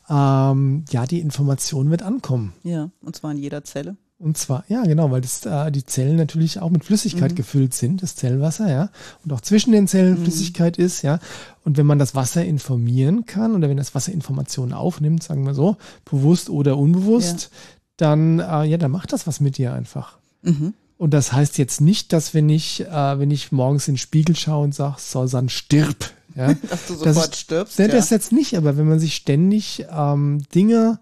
Ja. 0.08 0.50
Ähm, 0.52 0.86
ja, 0.88 1.04
die 1.04 1.20
Information 1.20 1.90
wird 1.90 2.02
ankommen. 2.02 2.54
Ja, 2.62 2.90
und 3.02 3.14
zwar 3.14 3.32
in 3.32 3.38
jeder 3.38 3.62
Zelle. 3.62 3.98
Und 4.23 4.38
zwar, 4.38 4.64
ja, 4.69 4.83
genau, 4.85 5.11
weil 5.11 5.21
das, 5.21 5.45
äh, 5.47 5.73
die 5.73 5.85
Zellen 5.85 6.14
natürlich 6.17 6.61
auch 6.61 6.71
mit 6.71 6.85
Flüssigkeit 6.85 7.33
Mhm. 7.33 7.35
gefüllt 7.37 7.75
sind, 7.75 8.02
das 8.05 8.14
Zellwasser, 8.14 8.71
ja. 8.71 8.88
Und 9.25 9.33
auch 9.33 9.41
zwischen 9.41 9.73
den 9.73 9.88
Zellen 9.88 10.14
Mhm. 10.21 10.23
Flüssigkeit 10.23 10.79
ist, 10.79 11.02
ja. 11.02 11.19
Und 11.64 11.76
wenn 11.76 11.87
man 11.87 11.99
das 11.99 12.14
Wasser 12.14 12.45
informieren 12.45 13.26
kann 13.26 13.55
oder 13.57 13.69
wenn 13.69 13.76
das 13.76 13.95
Wasser 13.97 14.12
Informationen 14.12 14.73
aufnimmt, 14.75 15.25
sagen 15.25 15.45
wir 15.45 15.55
so, 15.55 15.76
bewusst 16.05 16.50
oder 16.50 16.79
unbewusst, 16.79 17.50
dann, 17.97 18.38
äh, 18.38 18.64
ja, 18.64 18.76
dann 18.79 18.93
macht 18.93 19.12
das 19.12 19.26
was 19.26 19.41
mit 19.41 19.59
dir 19.59 19.73
einfach. 19.73 20.19
Mhm. 20.43 20.75
Und 20.99 21.12
das 21.12 21.33
heißt 21.33 21.59
jetzt 21.59 21.81
nicht, 21.81 22.12
dass 22.12 22.33
wenn 22.33 22.49
ich, 22.49 22.83
äh, 22.87 23.19
wenn 23.19 23.33
ich 23.33 23.50
morgens 23.50 23.88
in 23.88 23.95
den 23.95 23.99
Spiegel 23.99 24.37
schaue 24.37 24.62
und 24.62 24.75
sage, 24.75 24.97
so, 24.99 25.26
San, 25.26 25.49
stirb, 25.49 25.97
Ja? 26.37 26.55
Dass 26.71 26.87
du 26.87 26.95
sofort 26.95 27.17
das, 27.33 27.41
stirbst. 27.41 27.79
Ne, 27.79 27.88
ja. 27.88 27.93
Das 27.93 28.11
jetzt 28.11 28.31
nicht, 28.33 28.57
aber 28.57 28.76
wenn 28.79 28.88
man 28.88 29.00
sich 29.00 29.14
ständig 29.17 29.85
ähm, 29.91 30.43
Dinge 30.55 31.00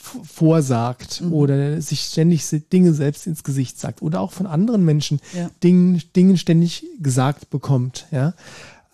vorsagt 0.00 1.20
mhm. 1.20 1.32
oder 1.32 1.80
sich 1.80 2.00
ständig 2.00 2.44
Dinge 2.72 2.94
selbst 2.94 3.26
ins 3.26 3.44
Gesicht 3.44 3.78
sagt 3.78 4.02
oder 4.02 4.20
auch 4.20 4.32
von 4.32 4.46
anderen 4.46 4.84
Menschen 4.84 5.20
ja. 5.36 5.50
Dingen, 5.62 6.02
Dingen 6.16 6.38
ständig 6.38 6.86
gesagt 7.00 7.50
bekommt, 7.50 8.06
ja. 8.10 8.34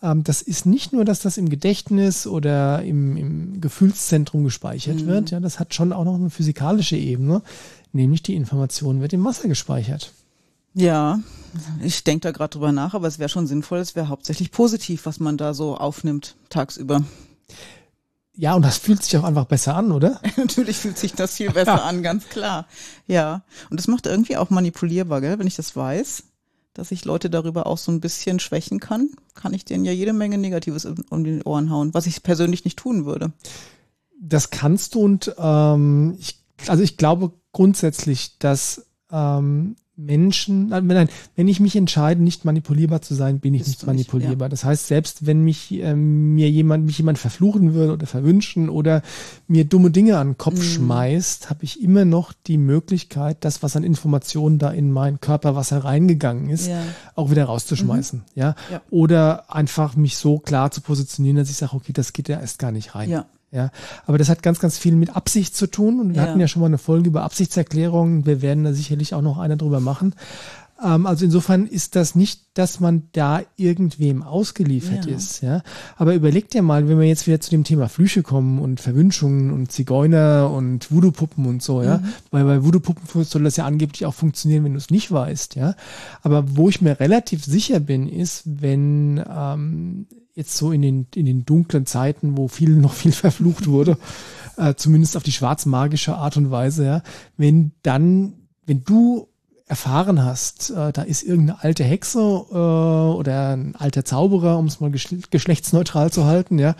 Ähm, 0.02 0.24
das 0.24 0.42
ist 0.42 0.66
nicht 0.66 0.92
nur, 0.92 1.04
dass 1.04 1.20
das 1.20 1.38
im 1.38 1.48
Gedächtnis 1.48 2.26
oder 2.26 2.82
im, 2.82 3.16
im 3.16 3.60
Gefühlszentrum 3.60 4.44
gespeichert 4.44 5.02
mhm. 5.02 5.06
wird, 5.06 5.30
ja, 5.30 5.40
das 5.40 5.58
hat 5.58 5.74
schon 5.74 5.92
auch 5.92 6.04
noch 6.04 6.16
eine 6.16 6.30
physikalische 6.30 6.96
Ebene, 6.96 7.42
nämlich 7.92 8.22
die 8.22 8.34
Information 8.34 9.00
wird 9.00 9.12
im 9.12 9.24
Wasser 9.24 9.48
gespeichert. 9.48 10.12
Ja, 10.74 11.20
ich 11.82 12.04
denke 12.04 12.20
da 12.20 12.32
gerade 12.32 12.50
drüber 12.50 12.70
nach, 12.70 12.92
aber 12.92 13.08
es 13.08 13.18
wäre 13.18 13.30
schon 13.30 13.46
sinnvoll, 13.46 13.78
es 13.78 13.96
wäre 13.96 14.08
hauptsächlich 14.08 14.50
positiv, 14.50 15.06
was 15.06 15.20
man 15.20 15.38
da 15.38 15.54
so 15.54 15.76
aufnimmt 15.76 16.36
tagsüber. 16.50 17.02
Ja, 18.36 18.54
und 18.54 18.62
das 18.64 18.76
fühlt 18.76 19.02
sich 19.02 19.16
auch 19.16 19.24
einfach 19.24 19.46
besser 19.46 19.74
an, 19.74 19.92
oder? 19.92 20.20
Natürlich 20.36 20.76
fühlt 20.76 20.98
sich 20.98 21.14
das 21.14 21.36
viel 21.36 21.50
besser 21.50 21.76
ja. 21.76 21.82
an, 21.82 22.02
ganz 22.02 22.28
klar. 22.28 22.66
Ja. 23.06 23.42
Und 23.70 23.80
das 23.80 23.88
macht 23.88 24.06
irgendwie 24.06 24.36
auch 24.36 24.50
manipulierbar, 24.50 25.20
gell? 25.22 25.38
Wenn 25.38 25.46
ich 25.46 25.56
das 25.56 25.74
weiß, 25.74 26.24
dass 26.74 26.90
ich 26.92 27.06
Leute 27.06 27.30
darüber 27.30 27.66
auch 27.66 27.78
so 27.78 27.90
ein 27.90 28.00
bisschen 28.00 28.38
schwächen 28.38 28.78
kann, 28.78 29.08
kann 29.34 29.54
ich 29.54 29.64
denen 29.64 29.86
ja 29.86 29.92
jede 29.92 30.12
Menge 30.12 30.36
Negatives 30.36 30.86
um 31.10 31.24
die 31.24 31.42
Ohren 31.44 31.70
hauen, 31.70 31.94
was 31.94 32.06
ich 32.06 32.22
persönlich 32.22 32.64
nicht 32.64 32.78
tun 32.78 33.06
würde. 33.06 33.32
Das 34.20 34.50
kannst 34.50 34.94
du 34.94 35.00
und 35.00 35.34
ähm, 35.38 36.16
ich, 36.18 36.42
also 36.66 36.82
ich 36.82 36.98
glaube 36.98 37.32
grundsätzlich, 37.52 38.38
dass 38.38 38.86
ähm, 39.10 39.76
Menschen, 39.98 40.68
nein, 40.68 41.08
wenn 41.36 41.48
ich 41.48 41.58
mich 41.58 41.74
entscheide, 41.74 42.22
nicht 42.22 42.44
manipulierbar 42.44 43.00
zu 43.00 43.14
sein, 43.14 43.40
bin 43.40 43.54
ich 43.54 43.62
Bist 43.62 43.70
nicht 43.70 43.86
manipulierbar. 43.86 44.34
Nicht, 44.34 44.42
ja. 44.42 44.48
Das 44.50 44.64
heißt, 44.64 44.86
selbst 44.86 45.24
wenn 45.24 45.42
mich 45.42 45.72
ähm, 45.72 46.34
mir 46.34 46.50
jemand, 46.50 46.84
mich 46.84 46.98
jemand 46.98 47.18
verfluchen 47.18 47.72
würde 47.72 47.94
oder 47.94 48.06
verwünschen 48.06 48.68
oder 48.68 49.00
mir 49.48 49.64
dumme 49.64 49.90
Dinge 49.90 50.18
an 50.18 50.28
den 50.28 50.38
Kopf 50.38 50.58
mhm. 50.58 50.62
schmeißt, 50.62 51.48
habe 51.48 51.64
ich 51.64 51.82
immer 51.82 52.04
noch 52.04 52.34
die 52.46 52.58
Möglichkeit, 52.58 53.38
das, 53.40 53.62
was 53.62 53.74
an 53.74 53.84
Informationen 53.84 54.58
da 54.58 54.70
in 54.70 54.92
meinen 54.92 55.20
Körper, 55.20 55.56
was 55.56 55.70
hereingegangen 55.70 56.50
ist, 56.50 56.66
ja. 56.66 56.82
auch 57.14 57.30
wieder 57.30 57.44
rauszuschmeißen. 57.44 58.18
Mhm. 58.18 58.24
Ja? 58.34 58.54
ja? 58.70 58.82
Oder 58.90 59.54
einfach 59.54 59.96
mich 59.96 60.18
so 60.18 60.38
klar 60.38 60.70
zu 60.70 60.82
positionieren, 60.82 61.38
dass 61.38 61.48
ich 61.48 61.56
sage, 61.56 61.74
okay, 61.74 61.94
das 61.94 62.12
geht 62.12 62.28
ja 62.28 62.38
erst 62.38 62.58
gar 62.58 62.70
nicht 62.70 62.94
rein. 62.94 63.08
Ja. 63.08 63.26
Ja, 63.52 63.70
aber 64.06 64.18
das 64.18 64.28
hat 64.28 64.42
ganz, 64.42 64.58
ganz 64.58 64.76
viel 64.76 64.96
mit 64.96 65.14
Absicht 65.14 65.56
zu 65.56 65.66
tun. 65.66 66.00
Und 66.00 66.10
wir 66.10 66.16
ja. 66.16 66.22
hatten 66.22 66.40
ja 66.40 66.48
schon 66.48 66.60
mal 66.60 66.66
eine 66.66 66.78
Folge 66.78 67.08
über 67.08 67.22
Absichtserklärungen. 67.22 68.26
Wir 68.26 68.42
werden 68.42 68.64
da 68.64 68.72
sicherlich 68.72 69.14
auch 69.14 69.22
noch 69.22 69.38
eine 69.38 69.56
drüber 69.56 69.80
machen. 69.80 70.14
Ähm, 70.82 71.06
also 71.06 71.24
insofern 71.24 71.66
ist 71.66 71.96
das 71.96 72.14
nicht, 72.14 72.42
dass 72.54 72.80
man 72.80 73.08
da 73.12 73.42
irgendwem 73.56 74.22
ausgeliefert 74.22 75.06
ja. 75.06 75.16
ist. 75.16 75.42
Ja, 75.42 75.62
aber 75.96 76.14
überlegt 76.14 76.54
dir 76.54 76.62
mal, 76.62 76.88
wenn 76.88 76.98
wir 76.98 77.06
jetzt 77.06 77.26
wieder 77.26 77.40
zu 77.40 77.50
dem 77.50 77.64
Thema 77.64 77.88
Flüche 77.88 78.22
kommen 78.22 78.58
und 78.58 78.80
Verwünschungen 78.80 79.52
und 79.52 79.72
Zigeuner 79.72 80.50
und 80.50 80.90
Voodoo-Puppen 80.90 81.46
und 81.46 81.62
so, 81.62 81.82
ja, 81.82 81.98
mhm. 81.98 82.08
weil 82.30 82.44
bei 82.44 82.64
Voodoo-Puppen 82.64 83.24
soll 83.24 83.44
das 83.44 83.56
ja 83.56 83.64
angeblich 83.64 84.06
auch 84.06 84.14
funktionieren, 84.14 84.64
wenn 84.64 84.72
du 84.72 84.78
es 84.78 84.90
nicht 84.90 85.10
weißt. 85.10 85.56
Ja, 85.56 85.74
aber 86.22 86.56
wo 86.56 86.68
ich 86.68 86.80
mir 86.80 87.00
relativ 87.00 87.44
sicher 87.44 87.80
bin, 87.80 88.08
ist, 88.08 88.42
wenn 88.44 89.22
ähm, 89.28 90.06
jetzt 90.34 90.56
so 90.56 90.72
in 90.72 90.82
den, 90.82 91.06
in 91.14 91.24
den 91.24 91.46
dunklen 91.46 91.86
Zeiten, 91.86 92.36
wo 92.36 92.48
viel 92.48 92.76
noch 92.76 92.92
viel 92.92 93.12
verflucht 93.12 93.66
wurde, 93.66 93.96
äh, 94.58 94.74
zumindest 94.74 95.16
auf 95.16 95.22
die 95.22 95.32
schwarzmagische 95.32 96.14
Art 96.14 96.36
und 96.36 96.50
Weise, 96.50 96.84
ja, 96.84 97.02
wenn 97.38 97.72
dann, 97.82 98.34
wenn 98.66 98.84
du 98.84 99.28
erfahren 99.66 100.24
hast, 100.24 100.70
äh, 100.70 100.92
da 100.92 101.02
ist 101.02 101.22
irgendeine 101.22 101.62
alte 101.62 101.84
Hexe 101.84 102.18
äh, 102.20 102.54
oder 102.54 103.56
ein 103.56 103.74
alter 103.74 104.04
Zauberer, 104.04 104.58
um 104.58 104.66
es 104.66 104.80
mal 104.80 104.90
geschlechtsneutral 104.90 106.12
zu 106.12 106.24
halten, 106.24 106.58
ja, 106.58 106.76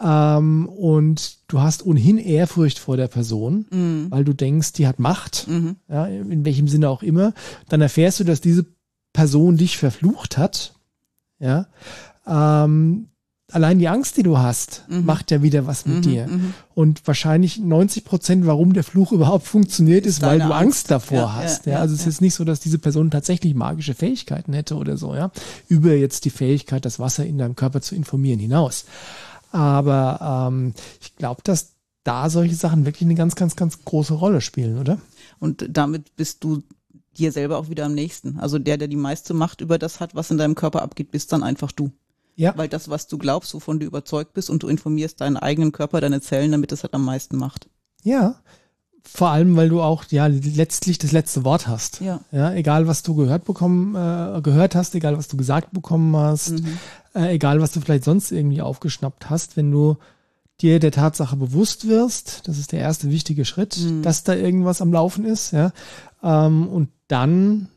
ähm, 0.00 0.68
und 0.68 1.38
du 1.48 1.60
hast 1.60 1.84
ohnehin 1.84 2.18
Ehrfurcht 2.18 2.78
vor 2.78 2.96
der 2.96 3.08
Person, 3.08 3.66
mhm. 3.70 4.06
weil 4.10 4.24
du 4.24 4.32
denkst, 4.32 4.74
die 4.74 4.86
hat 4.86 4.98
Macht, 4.98 5.46
mhm. 5.48 5.76
ja, 5.88 6.06
in 6.06 6.44
welchem 6.44 6.68
Sinne 6.68 6.88
auch 6.88 7.02
immer, 7.02 7.32
dann 7.68 7.80
erfährst 7.80 8.20
du, 8.20 8.24
dass 8.24 8.40
diese 8.40 8.66
Person 9.12 9.56
dich 9.56 9.78
verflucht 9.78 10.38
hat, 10.38 10.74
ja, 11.38 11.66
ähm, 12.26 13.08
allein 13.50 13.78
die 13.78 13.88
Angst, 13.88 14.16
die 14.16 14.22
du 14.22 14.38
hast, 14.38 14.84
mhm. 14.88 15.06
macht 15.06 15.30
ja 15.30 15.42
wieder 15.42 15.66
was 15.66 15.86
mit 15.86 15.96
mhm, 15.96 16.02
dir. 16.02 16.26
Mhm. 16.26 16.54
Und 16.74 17.06
wahrscheinlich 17.06 17.58
90 17.58 18.04
Prozent, 18.04 18.46
warum 18.46 18.74
der 18.74 18.84
Fluch 18.84 19.12
überhaupt 19.12 19.46
funktioniert, 19.46 20.06
ist, 20.06 20.22
weil 20.22 20.38
du 20.38 20.44
Angst, 20.44 20.56
Angst 20.56 20.90
davor 20.90 21.18
ja, 21.18 21.34
hast. 21.34 21.66
Ja, 21.66 21.72
ja, 21.72 21.78
also 21.78 21.94
es 21.94 22.06
ist 22.06 22.20
nicht 22.20 22.34
so, 22.34 22.44
dass 22.44 22.60
diese 22.60 22.78
Person 22.78 23.10
tatsächlich 23.10 23.54
magische 23.54 23.94
Fähigkeiten 23.94 24.52
hätte 24.52 24.76
oder 24.76 24.96
so, 24.96 25.14
ja. 25.14 25.30
Über 25.68 25.94
jetzt 25.94 26.24
die 26.24 26.30
Fähigkeit, 26.30 26.84
das 26.84 26.98
Wasser 26.98 27.24
in 27.24 27.38
deinem 27.38 27.56
Körper 27.56 27.80
zu 27.80 27.94
informieren 27.94 28.38
hinaus. 28.38 28.84
Aber 29.50 30.50
ähm, 30.50 30.74
ich 31.00 31.16
glaube, 31.16 31.40
dass 31.42 31.72
da 32.04 32.30
solche 32.30 32.54
Sachen 32.54 32.84
wirklich 32.84 33.02
eine 33.02 33.14
ganz, 33.14 33.34
ganz, 33.34 33.56
ganz 33.56 33.84
große 33.84 34.14
Rolle 34.14 34.40
spielen, 34.40 34.78
oder? 34.78 34.98
Und 35.38 35.66
damit 35.70 36.16
bist 36.16 36.44
du 36.44 36.62
dir 37.16 37.32
selber 37.32 37.58
auch 37.58 37.68
wieder 37.70 37.86
am 37.86 37.94
nächsten. 37.94 38.38
Also 38.38 38.58
der, 38.58 38.76
der 38.76 38.88
die 38.88 38.96
meiste 38.96 39.34
Macht 39.34 39.60
über 39.60 39.78
das 39.78 40.00
hat, 40.00 40.14
was 40.14 40.30
in 40.30 40.38
deinem 40.38 40.54
Körper 40.54 40.82
abgeht, 40.82 41.10
bist 41.10 41.32
dann 41.32 41.42
einfach 41.42 41.72
du. 41.72 41.90
Ja. 42.38 42.56
Weil 42.56 42.68
das, 42.68 42.88
was 42.88 43.08
du 43.08 43.18
glaubst, 43.18 43.52
wovon 43.52 43.80
du 43.80 43.86
überzeugt 43.86 44.32
bist 44.32 44.48
und 44.48 44.62
du 44.62 44.68
informierst 44.68 45.20
deinen 45.20 45.36
eigenen 45.36 45.72
Körper, 45.72 46.00
deine 46.00 46.20
Zellen, 46.20 46.52
damit 46.52 46.70
es 46.70 46.84
halt 46.84 46.94
am 46.94 47.04
meisten 47.04 47.36
macht. 47.36 47.68
Ja. 48.04 48.36
Vor 49.02 49.30
allem, 49.30 49.56
weil 49.56 49.68
du 49.68 49.82
auch 49.82 50.04
ja 50.10 50.26
letztlich 50.26 50.98
das 50.98 51.10
letzte 51.10 51.44
Wort 51.44 51.66
hast. 51.66 52.00
Ja. 52.00 52.20
ja 52.30 52.52
egal, 52.52 52.86
was 52.86 53.02
du 53.02 53.16
gehört 53.16 53.44
bekommen, 53.44 53.96
äh, 53.96 54.40
gehört 54.40 54.76
hast, 54.76 54.94
egal, 54.94 55.18
was 55.18 55.26
du 55.26 55.36
gesagt 55.36 55.72
bekommen 55.72 56.16
hast, 56.16 56.60
mhm. 56.60 56.78
äh, 57.14 57.34
egal, 57.34 57.60
was 57.60 57.72
du 57.72 57.80
vielleicht 57.80 58.04
sonst 58.04 58.30
irgendwie 58.30 58.62
aufgeschnappt 58.62 59.30
hast, 59.30 59.56
wenn 59.56 59.72
du 59.72 59.96
dir 60.60 60.78
der 60.78 60.92
Tatsache 60.92 61.34
bewusst 61.34 61.88
wirst, 61.88 62.46
das 62.46 62.58
ist 62.58 62.70
der 62.70 62.80
erste 62.80 63.10
wichtige 63.10 63.44
Schritt, 63.44 63.78
mhm. 63.78 64.02
dass 64.02 64.22
da 64.22 64.34
irgendwas 64.34 64.80
am 64.80 64.92
Laufen 64.92 65.24
ist, 65.24 65.52
ja, 65.52 65.72
ähm, 66.22 66.68
und 66.68 66.90
dann 67.08 67.68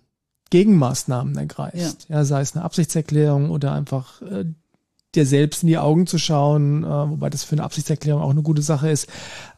Gegenmaßnahmen 0.51 1.35
ergreifst. 1.35 2.05
Ja. 2.07 2.17
ja, 2.17 2.25
sei 2.25 2.41
es 2.41 2.55
eine 2.55 2.63
Absichtserklärung 2.63 3.49
oder 3.49 3.71
einfach 3.73 4.21
äh, 4.21 4.45
dir 5.15 5.25
selbst 5.25 5.63
in 5.63 5.67
die 5.67 5.77
Augen 5.77 6.07
zu 6.07 6.17
schauen, 6.17 6.83
äh, 6.83 6.87
wobei 6.87 7.29
das 7.29 7.43
für 7.43 7.53
eine 7.53 7.63
Absichtserklärung 7.63 8.21
auch 8.21 8.29
eine 8.29 8.43
gute 8.43 8.61
Sache 8.61 8.89
ist, 8.89 9.07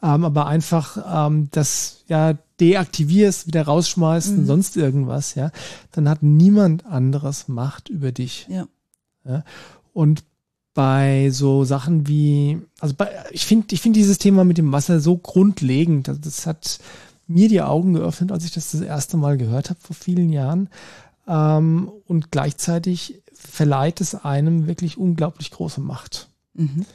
ähm, 0.02 0.24
aber 0.24 0.48
einfach 0.48 1.28
ähm, 1.28 1.50
das 1.52 2.04
ja 2.08 2.38
deaktivierst, 2.60 3.48
wieder 3.48 3.64
rausschmeißt 3.64 4.32
mhm. 4.32 4.40
und 4.40 4.46
sonst 4.46 4.78
irgendwas, 4.78 5.36
ja, 5.36 5.52
dann 5.92 6.08
hat 6.08 6.24
niemand 6.24 6.86
anderes 6.86 7.48
Macht 7.48 7.90
über 7.90 8.12
dich. 8.12 8.48
Ja. 8.50 8.68
ja? 9.26 9.44
Und 9.94 10.24
bei 10.74 11.30
so 11.30 11.66
Sachen 11.66 12.08
wie, 12.08 12.60
also 12.80 12.96
bei, 12.96 13.10
ich 13.32 13.46
finde, 13.46 13.68
ich 13.72 13.82
finde 13.82 14.00
dieses 14.00 14.18
Thema 14.18 14.44
mit 14.44 14.58
dem 14.58 14.72
Wasser 14.72 15.00
so 15.00 15.18
grundlegend. 15.18 16.10
Also 16.10 16.22
das 16.22 16.48
hat 16.48 16.80
mir 17.28 17.50
die 17.50 17.62
Augen 17.62 17.94
geöffnet, 17.94 18.32
als 18.32 18.46
ich 18.46 18.52
das 18.52 18.72
das 18.72 18.82
erste 18.82 19.18
Mal 19.18 19.38
gehört 19.38 19.70
habe 19.70 19.80
vor 19.82 19.96
vielen 19.96 20.30
Jahren. 20.30 20.70
Ähm, 21.28 21.92
und 22.06 22.32
gleichzeitig 22.32 23.22
verleiht 23.34 24.02
es 24.02 24.16
einem 24.16 24.68
wirklich 24.68 24.98
unglaublich 24.98 25.52
große 25.52 25.82
Macht. 25.82 26.28
Mhm. 26.54 26.86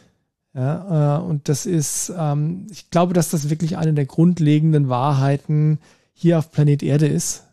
Ja, 0.54 1.18
äh, 1.18 1.22
und 1.22 1.48
das 1.48 1.66
ist, 1.66 2.12
ähm, 2.16 2.66
ich 2.70 2.90
glaube, 2.90 3.14
dass 3.14 3.30
das 3.30 3.50
wirklich 3.50 3.76
eine 3.76 3.94
der 3.94 4.06
grundlegenden 4.06 4.88
Wahrheiten 4.88 5.78
hier 6.14 6.38
auf 6.38 6.50
Planet 6.50 6.82
Erde 6.82 7.06
ist. 7.06 7.44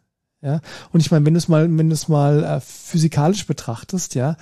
Ja, 0.42 0.62
und 0.92 1.00
ich 1.00 1.12
meine, 1.12 1.26
wenn 1.26 1.34
du 1.34 1.38
es 1.38 1.48
mal, 1.48 1.64
wenn 1.78 1.90
du 1.90 1.94
es 1.94 2.08
mal 2.08 2.44
äh, 2.44 2.60
physikalisch 2.62 3.48
betrachtest, 3.48 4.16
ja, 4.16 4.38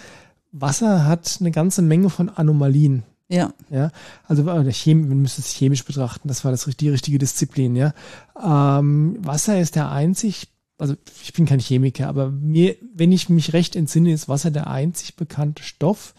Wasser 0.52 1.06
hat 1.06 1.38
eine 1.40 1.52
ganze 1.52 1.82
Menge 1.82 2.10
von 2.10 2.30
Anomalien. 2.30 3.04
Ja. 3.34 3.54
Ja. 3.70 3.92
Also 4.28 4.48
äh, 4.48 4.72
Chem 4.72 5.10
wir 5.10 5.16
müssen 5.16 5.42
es 5.42 5.52
chemisch 5.54 5.84
betrachten, 5.84 6.28
das 6.28 6.44
war 6.46 6.52
das 6.52 6.66
die 6.66 6.90
richtige 6.90 7.18
Disziplin, 7.18 7.76
ja. 7.76 7.94
Ähm, 8.42 9.18
Wasser 9.20 9.60
ist 9.60 9.76
der 9.76 9.92
einzig, 9.92 10.50
also 10.78 10.96
ich 11.24 11.34
bin 11.34 11.46
kein 11.46 11.60
Chemiker, 11.60 12.08
aber 12.08 12.30
mir, 12.30 12.76
wenn 12.94 13.12
ich 13.12 13.30
mich 13.30 13.54
recht 13.54 13.76
entsinne, 13.76 14.14
ist 14.14 14.30
Wasser 14.30 14.52
der 14.52 14.68
einzig 14.68 15.16
bekannte 15.16 15.64
Stoff, 15.64 16.14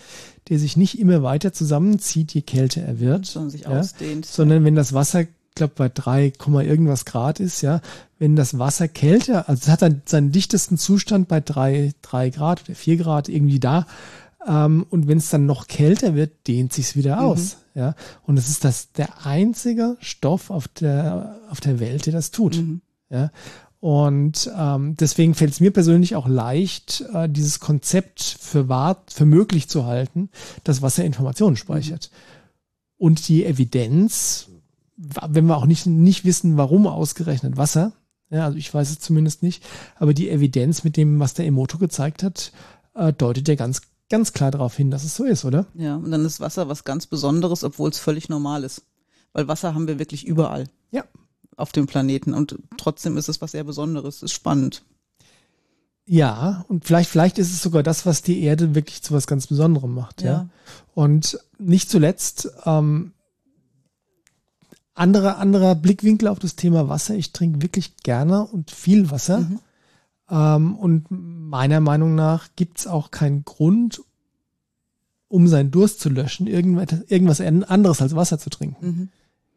der 0.48 0.58
sich 0.58 0.76
nicht 0.76 0.98
immer 0.98 1.22
weiter 1.22 1.52
zusammenzieht, 1.52 2.34
je 2.34 2.42
kälter 2.42 2.82
er 2.82 2.98
wird. 2.98 3.26
Sondern 3.26 3.50
sich 3.50 3.62
ja, 3.62 3.78
ausdehnt. 3.78 4.26
Sondern 4.26 4.64
wenn 4.64 4.74
das 4.74 4.92
Wasser 4.92 5.26
glaube 5.54 5.74
bei 5.76 5.88
3, 5.88 6.32
irgendwas 6.64 7.04
Grad 7.04 7.38
ist, 7.38 7.62
ja, 7.62 7.80
wenn 8.18 8.34
das 8.34 8.58
Wasser 8.58 8.88
kälter, 8.88 9.48
also 9.48 9.62
es 9.62 9.68
hat 9.68 9.82
dann 9.82 10.02
seinen 10.04 10.32
dichtesten 10.32 10.78
Zustand 10.78 11.28
bei 11.28 11.40
3, 11.40 11.92
3 12.02 12.30
Grad 12.30 12.64
oder 12.64 12.74
4 12.74 12.96
Grad 12.96 13.28
irgendwie 13.28 13.60
da, 13.60 13.86
ähm, 14.46 14.86
und 14.90 15.08
wenn 15.08 15.18
es 15.18 15.30
dann 15.30 15.46
noch 15.46 15.66
kälter 15.66 16.14
wird, 16.14 16.46
dehnt 16.46 16.72
sich's 16.72 16.96
wieder 16.96 17.16
mhm. 17.16 17.22
aus. 17.22 17.56
Mhm. 17.74 17.80
Ja, 17.80 17.94
und 18.22 18.38
es 18.38 18.48
ist 18.48 18.64
das 18.64 18.92
der 18.92 19.26
einzige 19.26 19.96
Stoff 20.00 20.50
auf 20.50 20.68
der 20.68 21.40
auf 21.50 21.60
der 21.60 21.80
Welt, 21.80 22.06
der 22.06 22.12
das 22.12 22.30
tut. 22.30 22.56
Mhm. 22.56 22.80
Ja, 23.10 23.30
und 23.84 24.50
ähm, 24.56 24.96
deswegen 24.96 25.34
fällt 25.34 25.52
es 25.52 25.60
mir 25.60 25.70
persönlich 25.70 26.16
auch 26.16 26.26
leicht, 26.26 27.04
äh, 27.12 27.28
dieses 27.28 27.60
Konzept 27.60 28.22
für 28.40 28.66
wahr, 28.68 29.04
für 29.10 29.26
möglich 29.26 29.68
zu 29.68 29.84
halten, 29.84 30.30
dass 30.64 30.80
Wasser 30.80 31.04
Informationen 31.04 31.56
speichert. 31.56 32.10
Mhm. 32.10 32.44
Und 32.96 33.28
die 33.28 33.44
Evidenz, 33.44 34.48
wenn 34.96 35.44
wir 35.44 35.58
auch 35.58 35.66
nicht, 35.66 35.84
nicht 35.84 36.24
wissen, 36.24 36.56
warum 36.56 36.86
ausgerechnet 36.86 37.58
Wasser, 37.58 37.92
ja, 38.30 38.46
also 38.46 38.56
ich 38.56 38.72
weiß 38.72 38.90
es 38.90 39.00
zumindest 39.00 39.42
nicht, 39.42 39.62
aber 39.96 40.14
die 40.14 40.30
Evidenz 40.30 40.82
mit 40.82 40.96
dem, 40.96 41.20
was 41.20 41.34
der 41.34 41.44
Emoto 41.46 41.76
gezeigt 41.76 42.22
hat, 42.22 42.52
äh, 42.94 43.12
deutet 43.12 43.48
ja 43.48 43.54
ganz 43.54 43.82
ganz 44.14 44.32
klar 44.32 44.52
darauf 44.52 44.76
hin, 44.76 44.92
dass 44.92 45.02
es 45.02 45.16
so 45.16 45.24
ist, 45.24 45.44
oder? 45.44 45.66
Ja, 45.74 45.96
und 45.96 46.12
dann 46.12 46.24
ist 46.24 46.38
Wasser 46.38 46.68
was 46.68 46.84
ganz 46.84 47.06
Besonderes, 47.06 47.64
obwohl 47.64 47.90
es 47.90 47.98
völlig 47.98 48.28
normal 48.28 48.62
ist. 48.62 48.82
Weil 49.32 49.48
Wasser 49.48 49.74
haben 49.74 49.88
wir 49.88 49.98
wirklich 49.98 50.24
überall. 50.24 50.68
Ja. 50.92 51.04
Auf 51.56 51.72
dem 51.72 51.88
Planeten. 51.88 52.32
Und 52.32 52.56
trotzdem 52.76 53.16
ist 53.16 53.28
es 53.28 53.40
was 53.40 53.50
sehr 53.50 53.64
Besonderes. 53.64 54.22
Ist 54.22 54.32
spannend. 54.32 54.84
Ja, 56.06 56.64
und 56.68 56.84
vielleicht, 56.84 57.10
vielleicht 57.10 57.38
ist 57.38 57.50
es 57.50 57.60
sogar 57.60 57.82
das, 57.82 58.06
was 58.06 58.22
die 58.22 58.42
Erde 58.42 58.76
wirklich 58.76 59.02
zu 59.02 59.14
was 59.14 59.26
ganz 59.26 59.48
Besonderem 59.48 59.92
macht, 59.92 60.22
ja. 60.22 60.32
Ja. 60.32 60.48
Und 60.94 61.40
nicht 61.58 61.90
zuletzt, 61.90 62.50
ähm, 62.66 63.14
anderer, 64.94 65.38
anderer 65.38 65.74
Blickwinkel 65.74 66.28
auf 66.28 66.38
das 66.38 66.54
Thema 66.54 66.88
Wasser. 66.88 67.16
Ich 67.16 67.32
trinke 67.32 67.62
wirklich 67.62 67.96
gerne 68.04 68.46
und 68.46 68.70
viel 68.70 69.10
Wasser. 69.10 69.40
Mhm. 69.40 69.58
Ähm, 70.30 70.76
und 70.76 71.06
meiner 71.10 71.80
Meinung 71.80 72.14
nach 72.14 72.48
gibt 72.56 72.78
es 72.78 72.86
auch 72.86 73.10
keinen 73.10 73.44
Grund, 73.44 74.02
um 75.28 75.48
seinen 75.48 75.70
Durst 75.70 76.00
zu 76.00 76.08
löschen, 76.08 76.46
irgendwas, 76.46 77.02
irgendwas 77.08 77.40
anderes 77.40 78.00
als 78.00 78.14
Wasser 78.14 78.38
zu 78.38 78.50
trinken. 78.50 78.86
Mhm. 78.86 79.08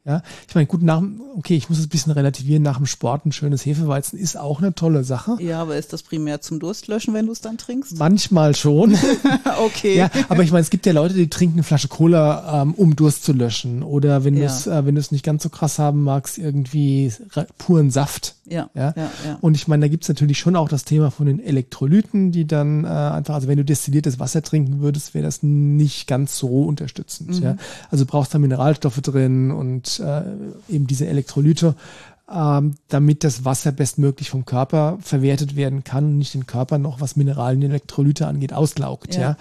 Ja, 0.07 0.21
ich 0.47 0.55
meine, 0.55 0.67
gut, 0.67 0.81
nach, 0.83 1.03
okay, 1.37 1.55
ich 1.57 1.69
muss 1.69 1.79
es 1.79 1.85
ein 1.85 1.89
bisschen 1.89 2.13
relativieren. 2.13 2.63
Nach 2.63 2.77
dem 2.77 2.85
Sport 2.85 3.25
ein 3.25 3.33
schönes 3.33 3.65
Hefeweizen 3.65 4.17
ist 4.17 4.37
auch 4.37 4.59
eine 4.59 4.73
tolle 4.73 5.03
Sache. 5.03 5.35
Ja, 5.39 5.61
aber 5.61 5.75
ist 5.75 5.91
das 5.91 6.01
primär 6.01 6.39
zum 6.39 6.61
Durstlöschen, 6.61 7.13
wenn 7.13 7.25
du 7.25 7.33
es 7.33 7.41
dann 7.41 7.57
trinkst? 7.57 7.97
Manchmal 7.99 8.55
schon. 8.55 8.95
okay. 9.65 9.97
ja, 9.97 10.09
aber 10.29 10.43
ich 10.43 10.51
meine, 10.51 10.61
es 10.61 10.69
gibt 10.69 10.85
ja 10.85 10.93
Leute, 10.93 11.13
die 11.13 11.29
trinken 11.29 11.55
eine 11.55 11.63
Flasche 11.63 11.89
Cola, 11.89 12.61
ähm, 12.61 12.73
um 12.73 12.95
Durst 12.95 13.25
zu 13.25 13.33
löschen. 13.33 13.83
Oder 13.83 14.23
wenn 14.23 14.35
du 14.35 14.41
Ja. 14.41 14.47
es, 14.47 14.65
äh, 14.65 14.85
wenn 14.85 14.95
du 14.95 15.01
es 15.01 15.11
nicht 15.11 15.25
ganz 15.25 15.43
so 15.43 15.49
krass 15.49 15.77
haben 15.77 16.03
magst, 16.03 16.37
irgendwie 16.37 17.11
puren 17.57 17.91
Saft. 17.91 18.35
Ja, 18.49 18.69
Ja. 18.73 18.93
ja, 18.95 19.11
ja. 19.25 19.37
Und 19.41 19.55
ich 19.57 19.67
meine, 19.67 19.81
da 19.81 19.87
gibt's 19.89 20.07
natürlich 20.07 20.39
schon 20.39 20.55
auch 20.55 20.69
das 20.69 20.85
Thema 20.85 21.11
von 21.11 21.25
den 21.25 21.41
Elektrolyten, 21.43 22.31
die 22.31 22.47
dann 22.47 22.85
äh, 22.85 22.87
einfach, 22.87 23.35
also 23.35 23.49
wenn 23.49 23.57
du 23.57 23.65
destilliertes 23.65 24.19
Wasser 24.19 24.41
trinken 24.41 24.79
würdest, 24.79 25.13
wäre 25.13 25.25
das 25.25 25.43
nicht 25.43 26.07
ganz 26.07 26.37
so 26.37 26.63
unterstützend. 26.63 27.37
Mhm. 27.39 27.43
Ja? 27.43 27.57
Also 27.91 28.05
brauchst 28.05 28.33
da 28.33 28.39
Mineralstoffe 28.39 29.01
drin 29.01 29.51
und 29.51 29.96
äh, 29.99 30.23
eben 30.69 30.87
diese 30.87 31.07
Elektrolyte, 31.07 31.75
ähm, 32.29 32.75
damit 32.89 33.23
das 33.23 33.45
Wasser 33.45 33.71
bestmöglich 33.71 34.29
vom 34.29 34.45
Körper 34.45 34.97
verwertet 35.01 35.55
werden 35.55 35.83
kann 35.83 36.05
und 36.05 36.17
nicht 36.17 36.33
den 36.33 36.45
Körper 36.45 36.77
noch, 36.77 36.99
was 36.99 37.15
Mineralien 37.15 37.63
und 37.63 37.69
Elektrolyte 37.69 38.27
angeht, 38.27 38.53
auslaugt. 38.53 39.15
Ja. 39.15 39.21
Ja. 39.21 39.37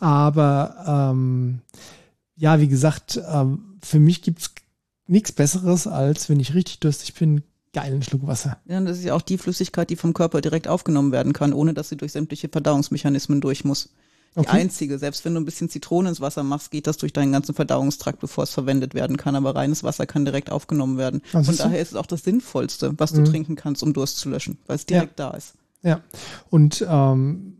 Aber 0.00 1.12
ähm, 1.12 1.60
ja, 2.36 2.60
wie 2.60 2.68
gesagt, 2.68 3.20
ähm, 3.32 3.78
für 3.80 4.00
mich 4.00 4.22
gibt's 4.22 4.50
nichts 5.06 5.32
Besseres, 5.32 5.86
als 5.86 6.28
wenn 6.28 6.40
ich 6.40 6.54
richtig 6.54 6.80
durstig 6.80 7.14
bin, 7.14 7.42
geilen 7.72 8.02
Schluck 8.02 8.26
Wasser. 8.26 8.58
Ja, 8.66 8.80
das 8.80 8.98
ist 8.98 9.04
ja 9.04 9.14
auch 9.14 9.22
die 9.22 9.38
Flüssigkeit, 9.38 9.90
die 9.90 9.96
vom 9.96 10.14
Körper 10.14 10.40
direkt 10.40 10.68
aufgenommen 10.68 11.12
werden 11.12 11.32
kann, 11.32 11.52
ohne 11.52 11.74
dass 11.74 11.88
sie 11.90 11.96
durch 11.96 12.12
sämtliche 12.12 12.48
Verdauungsmechanismen 12.48 13.40
durch 13.40 13.64
muss. 13.64 13.90
Die 14.36 14.40
Okay. 14.40 14.50
einzige, 14.50 14.98
selbst 14.98 15.24
wenn 15.24 15.34
du 15.34 15.40
ein 15.40 15.44
bisschen 15.44 15.68
Zitrone 15.68 16.08
ins 16.08 16.20
Wasser 16.20 16.42
machst, 16.42 16.70
geht 16.72 16.86
das 16.88 16.96
durch 16.96 17.12
deinen 17.12 17.30
ganzen 17.30 17.54
Verdauungstrakt, 17.54 18.18
bevor 18.18 18.42
es 18.44 18.50
verwendet 18.50 18.92
werden 18.94 19.16
kann. 19.16 19.36
Aber 19.36 19.54
reines 19.54 19.84
Wasser 19.84 20.06
kann 20.06 20.24
direkt 20.24 20.50
aufgenommen 20.50 20.98
werden. 20.98 21.22
Ah, 21.32 21.42
Von 21.44 21.56
daher 21.56 21.80
ist 21.80 21.92
es 21.92 21.94
auch 21.96 22.06
das 22.06 22.24
Sinnvollste, 22.24 22.94
was 22.98 23.12
du 23.12 23.20
Mhm. 23.20 23.26
trinken 23.26 23.54
kannst, 23.56 23.82
um 23.84 23.92
Durst 23.92 24.18
zu 24.18 24.28
löschen, 24.28 24.58
weil 24.66 24.76
es 24.76 24.86
direkt 24.86 25.18
da 25.20 25.30
ist. 25.30 25.54
Ja, 25.82 26.00
und 26.50 26.84
ähm, 26.88 27.53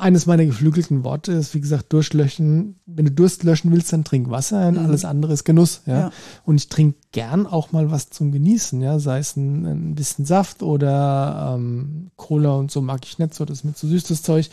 eines 0.00 0.26
meiner 0.26 0.44
geflügelten 0.46 1.04
Worte 1.04 1.32
ist, 1.32 1.54
wie 1.54 1.60
gesagt, 1.60 1.92
Durchlöschen. 1.92 2.76
Wenn 2.86 3.04
du 3.06 3.10
Durst 3.10 3.42
löschen 3.42 3.70
willst, 3.72 3.92
dann 3.92 4.04
trink 4.04 4.30
Wasser 4.30 4.68
und 4.68 4.74
Mhm. 4.78 4.84
alles 4.86 5.04
andere 5.04 5.32
ist 5.32 5.44
Genuss. 5.44 5.82
Ja? 5.86 5.98
Ja. 5.98 6.10
Und 6.44 6.56
ich 6.56 6.68
trinke 6.68 6.98
gern 7.12 7.46
auch 7.46 7.72
mal 7.72 7.90
was 7.90 8.10
zum 8.10 8.32
Genießen, 8.32 8.80
ja, 8.80 8.98
sei 8.98 9.18
es 9.18 9.36
ein, 9.36 9.64
ein 9.66 9.94
bisschen 9.94 10.24
Saft 10.24 10.62
oder 10.62 11.54
ähm, 11.56 12.10
Cola 12.16 12.52
und 12.52 12.70
so 12.70 12.80
mag 12.80 13.00
ich 13.04 13.18
nicht 13.18 13.34
so, 13.34 13.44
das 13.44 13.58
ist 13.58 13.64
mir 13.64 13.74
zu 13.74 13.86
süß 13.88 14.04
das 14.04 14.22
Zeug. 14.22 14.50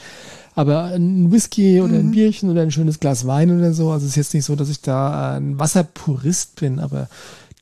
Aber 0.55 0.85
ein 0.85 1.31
Whisky 1.31 1.81
oder 1.81 1.95
ein 1.95 2.07
Mhm. 2.07 2.11
Bierchen 2.11 2.49
oder 2.49 2.61
ein 2.61 2.71
schönes 2.71 2.99
Glas 2.99 3.27
Wein 3.27 3.51
oder 3.57 3.73
so. 3.73 3.91
Also 3.91 4.05
es 4.05 4.11
ist 4.11 4.15
jetzt 4.17 4.33
nicht 4.33 4.45
so, 4.45 4.55
dass 4.55 4.69
ich 4.69 4.81
da 4.81 5.35
ein 5.37 5.59
Wasserpurist 5.59 6.55
bin, 6.55 6.79
aber 6.79 7.09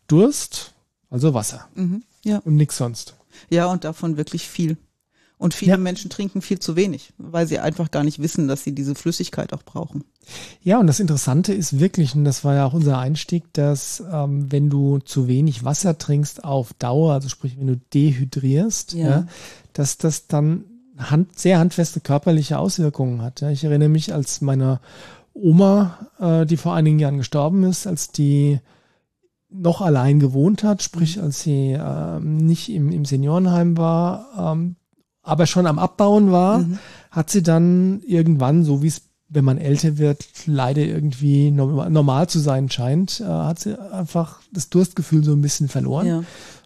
Durst, 0.07 0.73
also 1.09 1.33
Wasser 1.33 1.65
Mhm. 1.75 2.03
Ja. 2.23 2.39
und 2.39 2.55
nix 2.55 2.77
sonst. 2.77 3.15
ja, 3.49 3.65
und 3.65 3.83
davon 3.83 4.15
wirklich 4.17 4.47
viel. 4.47 4.77
Und 5.43 5.53
viele 5.53 5.71
Ja. 5.71 5.77
Menschen 5.77 6.09
trinken 6.09 6.41
viel 6.41 6.59
zu 6.59 6.77
wenig, 6.77 7.11
weil 7.17 7.45
sie 7.47 7.59
einfach 7.59 7.91
gar 7.91 8.05
nicht 8.05 8.19
wissen, 8.19 8.47
dass 8.47 8.63
sie 8.63 8.73
diese 8.73 8.95
Flüssigkeit 8.95 9.51
auch 9.51 9.63
brauchen. 9.63 10.05
Ja, 10.61 10.79
und 10.79 10.87
das 10.87 11.01
Interessante 11.01 11.53
ist 11.53 11.81
wirklich, 11.81 12.15
und 12.15 12.23
das 12.23 12.45
war 12.45 12.55
ja 12.55 12.65
auch 12.65 12.71
unser 12.71 12.97
Einstieg, 12.97 13.51
dass 13.51 14.01
ähm, 14.09 14.49
wenn 14.53 14.69
du 14.69 14.99
zu 14.99 15.27
wenig 15.27 15.65
Wasser 15.65 15.97
trinkst 15.97 16.45
auf 16.45 16.71
Dauer, 16.75 17.11
also 17.11 17.27
sprich, 17.27 17.59
wenn 17.59 17.67
du 17.67 17.75
dehydrierst, 17.93 18.93
ja. 18.93 19.09
Ja. 19.09 19.27
dass 19.73 19.97
das 19.97 20.27
dann 20.27 20.63
hand, 20.97 21.37
sehr 21.37 21.59
handfeste 21.59 21.99
körperliche 21.99 22.57
Auswirkungen 22.57 23.21
hat. 23.21 23.41
Ja. 23.41 23.49
Ich 23.49 23.65
erinnere 23.65 23.89
mich, 23.89 24.13
als 24.13 24.39
meine 24.39 24.79
Oma, 25.33 26.07
äh, 26.21 26.45
die 26.45 26.55
vor 26.55 26.73
einigen 26.73 26.99
Jahren 26.99 27.17
gestorben 27.17 27.65
ist, 27.65 27.85
als 27.85 28.13
die 28.13 28.61
noch 29.49 29.81
allein 29.81 30.21
gewohnt 30.21 30.63
hat, 30.63 30.83
sprich, 30.83 31.21
als 31.21 31.41
sie 31.41 31.77
ähm, 31.77 32.37
nicht 32.37 32.69
im, 32.71 32.93
im 32.93 33.03
Seniorenheim 33.03 33.75
war, 33.75 34.53
ähm, 34.53 34.77
aber 35.23 35.45
schon 35.47 35.65
am 35.67 35.79
Abbauen 35.79 36.31
war, 36.31 36.59
Mhm. 36.59 36.79
hat 37.11 37.29
sie 37.29 37.41
dann 37.43 38.01
irgendwann, 38.05 38.63
so 38.63 38.81
wie 38.83 38.87
es, 38.87 39.01
wenn 39.29 39.45
man 39.45 39.57
älter 39.57 39.97
wird, 39.97 40.25
leider 40.45 40.81
irgendwie 40.83 41.49
norm- 41.49 41.91
normal 41.91 42.27
zu 42.29 42.39
sein 42.39 42.69
scheint, 42.69 43.19
äh, 43.19 43.23
hat 43.25 43.59
sie 43.59 43.79
einfach 43.91 44.41
das 44.51 44.69
Durstgefühl 44.69 45.23
so 45.23 45.33
ein 45.33 45.41
bisschen 45.41 45.69
verloren 45.69 46.05
Ja. 46.07 46.23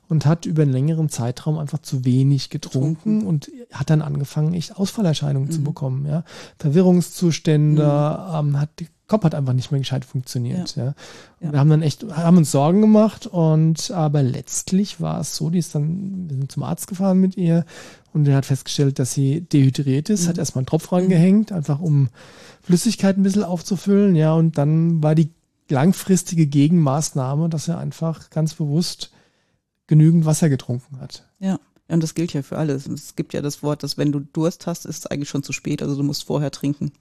Und 0.09 0.25
hat 0.25 0.45
über 0.45 0.61
einen 0.63 0.71
längeren 0.71 1.09
Zeitraum 1.09 1.57
einfach 1.57 1.79
zu 1.79 2.05
wenig 2.05 2.49
getrunken, 2.49 2.95
Getrunken. 3.19 3.27
und 3.27 3.51
hat 3.71 3.89
dann 3.89 4.01
angefangen, 4.01 4.53
echt 4.53 4.77
Ausfallerscheinungen 4.77 5.51
zu 5.51 5.59
Mhm. 5.59 5.63
bekommen, 5.65 6.05
ja. 6.05 6.23
Verwirrungszustände, 6.59 7.83
ähm, 8.33 8.59
hat, 8.59 8.69
der 8.79 8.87
Kopf 9.07 9.23
hat 9.23 9.35
einfach 9.35 9.53
nicht 9.53 9.71
mehr 9.71 9.79
gescheit 9.79 10.03
funktioniert, 10.05 10.75
ja. 10.75 10.87
Und 10.87 10.95
Ja. 11.47 11.51
wir 11.53 11.59
haben 11.59 11.69
dann 11.69 11.81
echt, 11.81 12.03
haben 12.15 12.37
uns 12.37 12.51
Sorgen 12.51 12.81
gemacht 12.81 13.25
und 13.27 13.91
aber 13.91 14.21
letztlich 14.23 14.99
war 14.99 15.19
es 15.21 15.35
so, 15.35 15.49
die 15.49 15.59
ist 15.59 15.75
dann, 15.75 16.29
wir 16.29 16.37
sind 16.37 16.51
zum 16.51 16.63
Arzt 16.63 16.87
gefahren 16.87 17.19
mit 17.19 17.37
ihr 17.37 17.65
und 18.13 18.25
der 18.25 18.35
hat 18.35 18.45
festgestellt, 18.45 18.99
dass 18.99 19.13
sie 19.13 19.41
dehydriert 19.41 20.09
ist, 20.09 20.25
Mhm. 20.25 20.29
hat 20.29 20.37
erstmal 20.37 20.61
einen 20.61 20.67
Tropf 20.67 20.91
rangehängt, 20.91 21.51
einfach 21.51 21.79
um 21.79 22.09
Flüssigkeit 22.61 23.17
ein 23.17 23.23
bisschen 23.23 23.43
aufzufüllen, 23.43 24.15
ja, 24.15 24.33
und 24.33 24.57
dann 24.57 25.01
war 25.01 25.15
die 25.15 25.29
langfristige 25.69 26.47
Gegenmaßnahme, 26.47 27.49
dass 27.49 27.67
er 27.67 27.77
einfach 27.77 28.29
ganz 28.29 28.53
bewusst 28.55 29.11
genügend 29.87 30.25
Wasser 30.25 30.49
getrunken 30.49 30.99
hat. 30.99 31.25
Ja. 31.39 31.59
Ja, 31.89 31.95
und 31.95 32.03
das 32.03 32.15
gilt 32.15 32.33
ja 32.33 32.41
für 32.41 32.57
alles. 32.57 32.85
Es 32.87 33.15
gibt 33.15 33.33
ja 33.33 33.41
das 33.41 33.63
Wort, 33.63 33.83
dass 33.83 33.97
wenn 33.97 34.11
du 34.11 34.19
Durst 34.19 34.67
hast, 34.67 34.85
ist 34.85 34.99
es 34.99 35.05
eigentlich 35.07 35.29
schon 35.29 35.43
zu 35.43 35.53
spät. 35.53 35.81
Also 35.81 35.95
du 35.95 36.03
musst 36.03 36.25
vorher 36.25 36.51
trinken. 36.51 36.91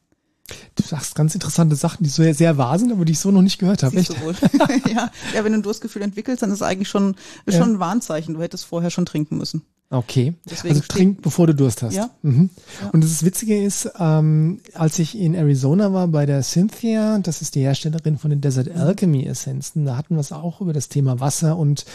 Du 0.77 0.85
sagst 0.85 1.16
ganz 1.16 1.35
interessante 1.35 1.75
Sachen, 1.75 2.05
die 2.05 2.11
so 2.11 2.22
sehr 2.33 2.57
wahr 2.57 2.79
sind, 2.79 2.92
aber 2.92 3.05
die 3.05 3.12
ich 3.12 3.18
so 3.18 3.33
noch 3.33 3.42
nicht 3.42 3.59
gehört 3.59 3.83
habe. 3.83 3.96
Siehst 3.96 4.11
Echt? 4.11 4.88
ja. 4.88 5.11
ja, 5.35 5.44
wenn 5.44 5.51
du 5.53 5.59
ein 5.59 5.62
Durstgefühl 5.62 6.03
entwickelst, 6.03 6.40
dann 6.40 6.51
ist 6.51 6.57
es 6.57 6.62
eigentlich 6.62 6.88
schon, 6.88 7.16
ist 7.46 7.57
schon 7.57 7.75
ein 7.75 7.79
Warnzeichen. 7.81 8.35
Du 8.35 8.42
hättest 8.42 8.64
vorher 8.64 8.90
schon 8.90 9.07
trinken 9.07 9.38
müssen. 9.38 9.62
Okay. 9.90 10.35
Deswegen 10.49 10.77
also 10.77 10.87
trink, 10.88 11.22
bevor 11.22 11.49
du 11.49 11.55
Durst 11.55 11.83
hast. 11.83 11.94
Ja. 11.94 12.11
Mhm. 12.22 12.51
Ja. 12.81 12.90
Und 12.90 13.03
das 13.03 13.25
Witzige 13.25 13.61
ist, 13.61 13.90
ähm, 13.99 14.61
als 14.75 15.01
ich 15.01 15.18
in 15.18 15.35
Arizona 15.35 15.92
war 15.92 16.07
bei 16.09 16.27
der 16.27 16.42
Cynthia, 16.42 17.18
das 17.18 17.42
ist 17.42 17.57
die 17.57 17.62
Herstellerin 17.62 18.18
von 18.18 18.31
den 18.31 18.40
Desert. 18.40 18.70
Alchemy 18.70 19.25
Essenzen, 19.25 19.85
da 19.85 19.96
hatten 19.96 20.14
wir 20.14 20.20
es 20.20 20.33
auch 20.33 20.61
über 20.61 20.72
das 20.72 20.88
Thema 20.88 21.18
Wasser 21.18 21.57
und 21.57 21.87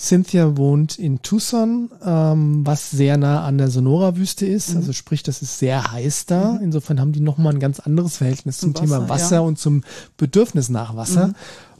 Cynthia 0.00 0.56
wohnt 0.56 0.98
in 0.98 1.20
Tucson, 1.20 1.90
ähm, 2.02 2.66
was 2.66 2.90
sehr 2.90 3.18
nah 3.18 3.44
an 3.44 3.58
der 3.58 3.68
Sonora-Wüste 3.68 4.46
ist. 4.46 4.70
Mhm. 4.70 4.76
Also 4.78 4.92
sprich, 4.94 5.22
das 5.22 5.42
ist 5.42 5.58
sehr 5.58 5.92
heiß 5.92 6.24
da. 6.26 6.58
Insofern 6.62 6.98
haben 7.00 7.12
die 7.12 7.20
nochmal 7.20 7.52
ein 7.52 7.60
ganz 7.60 7.80
anderes 7.80 8.16
Verhältnis 8.16 8.58
zum, 8.58 8.74
Zum 8.74 8.86
Thema 8.86 9.02
Wasser, 9.02 9.08
Wasser 9.10 9.36
ja. 9.36 9.40
und 9.42 9.58
zum 9.58 9.84
Bedürfnis 10.16 10.70
nach 10.70 10.96
Wasser. 10.96 11.28
Mhm. 11.28 11.34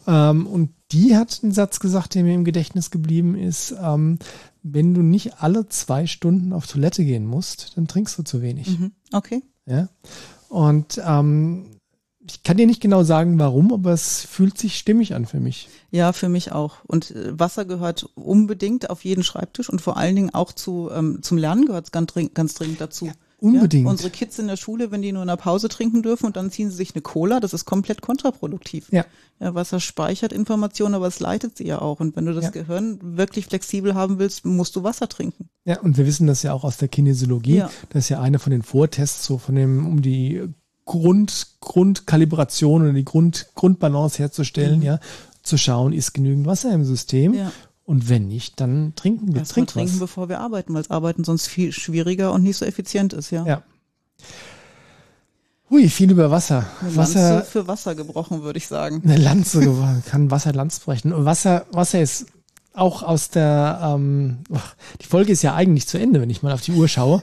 Ähm, 0.06 0.46
und 0.46 0.70
die 0.92 1.16
hat 1.16 1.40
einen 1.42 1.52
Satz 1.52 1.80
gesagt, 1.80 2.14
der 2.14 2.24
mir 2.24 2.34
im 2.34 2.44
Gedächtnis 2.44 2.90
geblieben 2.90 3.36
ist. 3.36 3.74
Ähm, 3.80 4.18
wenn 4.62 4.92
du 4.92 5.00
nicht 5.00 5.40
alle 5.40 5.68
zwei 5.68 6.06
Stunden 6.06 6.52
auf 6.52 6.66
Toilette 6.66 7.04
gehen 7.04 7.26
musst, 7.26 7.76
dann 7.76 7.88
trinkst 7.88 8.18
du 8.18 8.22
zu 8.22 8.42
wenig. 8.42 8.78
Mhm. 8.78 8.92
Okay. 9.12 9.42
Ja? 9.64 9.88
Und 10.50 11.00
ähm, 11.02 11.79
ich 12.30 12.42
kann 12.42 12.56
dir 12.56 12.66
nicht 12.66 12.80
genau 12.80 13.02
sagen, 13.02 13.38
warum, 13.38 13.72
aber 13.72 13.92
es 13.92 14.22
fühlt 14.22 14.56
sich 14.56 14.78
stimmig 14.78 15.14
an 15.14 15.26
für 15.26 15.40
mich. 15.40 15.68
Ja, 15.90 16.12
für 16.12 16.28
mich 16.28 16.52
auch. 16.52 16.76
Und 16.86 17.10
äh, 17.10 17.38
Wasser 17.38 17.64
gehört 17.64 18.08
unbedingt 18.14 18.88
auf 18.90 19.04
jeden 19.04 19.24
Schreibtisch 19.24 19.68
und 19.68 19.80
vor 19.80 19.96
allen 19.96 20.14
Dingen 20.16 20.30
auch 20.32 20.52
zu, 20.52 20.90
ähm, 20.92 21.18
zum 21.22 21.38
Lernen 21.38 21.66
gehört 21.66 21.86
es 21.86 21.92
ganz, 21.92 22.12
ganz 22.34 22.54
dringend 22.54 22.80
dazu. 22.80 23.10
unbedingt. 23.38 23.84
Ja, 23.86 23.90
unsere 23.90 24.10
Kids 24.10 24.38
in 24.38 24.46
der 24.48 24.56
Schule, 24.56 24.90
wenn 24.90 25.02
die 25.02 25.12
nur 25.12 25.22
in 25.22 25.28
der 25.28 25.36
Pause 25.36 25.68
trinken 25.68 26.02
dürfen 26.02 26.26
und 26.26 26.36
dann 26.36 26.50
ziehen 26.50 26.70
sie 26.70 26.76
sich 26.76 26.94
eine 26.94 27.00
Cola, 27.02 27.40
das 27.40 27.54
ist 27.54 27.64
komplett 27.64 28.02
kontraproduktiv. 28.02 28.88
Ja. 28.92 29.04
Ja, 29.40 29.54
Wasser 29.54 29.80
speichert 29.80 30.32
Informationen, 30.34 30.94
aber 30.94 31.06
es 31.06 31.18
leitet 31.20 31.56
sie 31.56 31.66
ja 31.66 31.80
auch. 31.80 31.98
Und 32.00 32.14
wenn 32.14 32.26
du 32.26 32.34
das 32.34 32.44
Ja. 32.44 32.50
Gehirn 32.50 32.98
wirklich 33.16 33.46
flexibel 33.46 33.94
haben 33.94 34.18
willst, 34.18 34.44
musst 34.44 34.76
du 34.76 34.82
Wasser 34.82 35.08
trinken. 35.08 35.48
Ja, 35.64 35.80
und 35.80 35.96
wir 35.96 36.04
wissen 36.06 36.26
das 36.26 36.42
ja 36.42 36.52
auch 36.52 36.62
aus 36.64 36.76
der 36.76 36.88
Kinesiologie. 36.88 37.56
Ja. 37.56 37.70
Das 37.88 38.04
ist 38.04 38.08
ja 38.10 38.20
eine 38.20 38.38
von 38.38 38.50
den 38.50 38.62
Vortests, 38.62 39.24
so 39.24 39.38
von 39.38 39.54
dem, 39.54 39.86
um 39.86 40.02
die 40.02 40.42
Grund, 40.90 41.46
Grundkalibration 41.60 42.82
oder 42.82 42.92
die 42.92 43.04
Grund, 43.04 43.46
Grundbalance 43.54 44.18
herzustellen, 44.18 44.80
Mhm. 44.80 44.84
ja, 44.84 45.00
zu 45.44 45.56
schauen, 45.56 45.92
ist 45.92 46.14
genügend 46.14 46.46
Wasser 46.46 46.72
im 46.72 46.84
System. 46.84 47.32
Ja. 47.34 47.52
Und 47.84 48.08
wenn 48.08 48.26
nicht, 48.26 48.60
dann 48.60 48.92
trinken 48.96 49.32
wir. 49.32 49.44
Trink 49.44 49.68
trinken, 49.68 49.92
was. 49.92 50.00
bevor 50.00 50.28
wir 50.28 50.40
arbeiten, 50.40 50.74
weil 50.74 50.82
das 50.82 50.90
Arbeiten 50.90 51.22
sonst 51.22 51.46
viel 51.46 51.70
schwieriger 51.72 52.32
und 52.32 52.42
nicht 52.42 52.56
so 52.56 52.64
effizient 52.64 53.12
ist, 53.12 53.30
ja. 53.30 53.46
Ja. 53.46 53.62
Hui, 55.70 55.88
viel 55.88 56.10
über 56.10 56.32
Wasser. 56.32 56.66
Eine 56.80 56.96
Wasser 56.96 57.30
Lanze 57.34 57.50
für 57.50 57.68
Wasser 57.68 57.94
gebrochen, 57.94 58.42
würde 58.42 58.58
ich 58.58 58.66
sagen. 58.66 59.00
Eine 59.04 59.16
Lanze 59.16 59.60
geworden, 59.60 60.02
kann 60.04 60.30
Wasser 60.32 60.52
Lanz 60.52 60.80
brechen. 60.80 61.12
Und 61.12 61.24
Wasser, 61.24 61.66
Wasser 61.70 62.00
ist 62.00 62.26
auch 62.72 63.02
aus 63.04 63.30
der, 63.30 63.80
ähm, 63.82 64.38
die 65.00 65.06
Folge 65.06 65.30
ist 65.32 65.42
ja 65.42 65.54
eigentlich 65.54 65.86
zu 65.86 65.98
Ende, 65.98 66.20
wenn 66.20 66.30
ich 66.30 66.42
mal 66.42 66.52
auf 66.52 66.62
die 66.62 66.72
Uhr 66.72 66.88
schaue. 66.88 67.22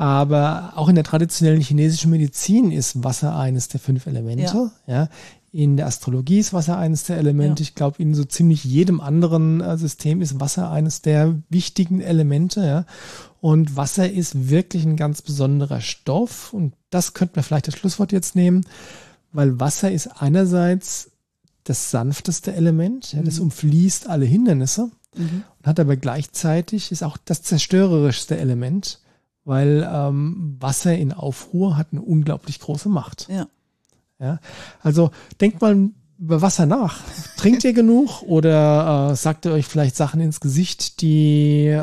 Aber 0.00 0.72
auch 0.76 0.88
in 0.88 0.94
der 0.94 1.04
traditionellen 1.04 1.60
chinesischen 1.60 2.10
Medizin 2.10 2.72
ist 2.72 3.04
Wasser 3.04 3.36
eines 3.36 3.68
der 3.68 3.80
fünf 3.80 4.06
Elemente. 4.06 4.70
Ja. 4.86 4.94
ja. 4.94 5.08
In 5.52 5.76
der 5.76 5.88
Astrologie 5.88 6.38
ist 6.38 6.54
Wasser 6.54 6.78
eines 6.78 7.04
der 7.04 7.18
Elemente. 7.18 7.62
Ja. 7.62 7.68
Ich 7.68 7.74
glaube, 7.74 8.02
in 8.02 8.14
so 8.14 8.24
ziemlich 8.24 8.64
jedem 8.64 9.02
anderen 9.02 9.60
äh, 9.60 9.76
System 9.76 10.22
ist 10.22 10.40
Wasser 10.40 10.70
eines 10.70 11.02
der 11.02 11.34
wichtigen 11.50 12.00
Elemente. 12.00 12.64
Ja. 12.64 12.86
Und 13.42 13.76
Wasser 13.76 14.10
ist 14.10 14.48
wirklich 14.48 14.86
ein 14.86 14.96
ganz 14.96 15.20
besonderer 15.20 15.82
Stoff. 15.82 16.54
Und 16.54 16.72
das 16.88 17.12
könnte 17.12 17.34
man 17.36 17.44
vielleicht 17.44 17.68
das 17.68 17.76
Schlusswort 17.76 18.10
jetzt 18.10 18.34
nehmen, 18.34 18.64
weil 19.32 19.60
Wasser 19.60 19.92
ist 19.92 20.06
einerseits 20.22 21.10
das 21.64 21.90
sanfteste 21.90 22.54
Element. 22.54 23.12
Ja, 23.12 23.20
das 23.22 23.36
mhm. 23.36 23.42
umfließt 23.42 24.08
alle 24.08 24.24
Hindernisse. 24.24 24.90
Mhm. 25.14 25.42
Und 25.58 25.66
hat 25.66 25.78
aber 25.78 25.96
gleichzeitig 25.96 26.90
ist 26.90 27.02
auch 27.02 27.18
das 27.18 27.42
zerstörerischste 27.42 28.38
Element 28.38 28.98
weil 29.50 29.86
ähm, 29.92 30.56
Wasser 30.60 30.96
in 30.96 31.12
Aufruhr 31.12 31.76
hat 31.76 31.88
eine 31.90 32.02
unglaublich 32.02 32.60
große 32.60 32.88
Macht. 32.88 33.26
Ja. 33.28 33.48
Ja, 34.20 34.38
also 34.80 35.10
denkt 35.40 35.60
mal 35.60 35.88
über 36.20 36.40
Wasser 36.40 36.66
nach. 36.66 37.00
Trinkt 37.36 37.64
ihr 37.64 37.72
genug 37.72 38.22
oder 38.22 39.10
äh, 39.10 39.16
sagt 39.16 39.46
ihr 39.46 39.52
euch 39.52 39.66
vielleicht 39.66 39.96
Sachen 39.96 40.20
ins 40.20 40.40
Gesicht, 40.40 41.00
die 41.00 41.82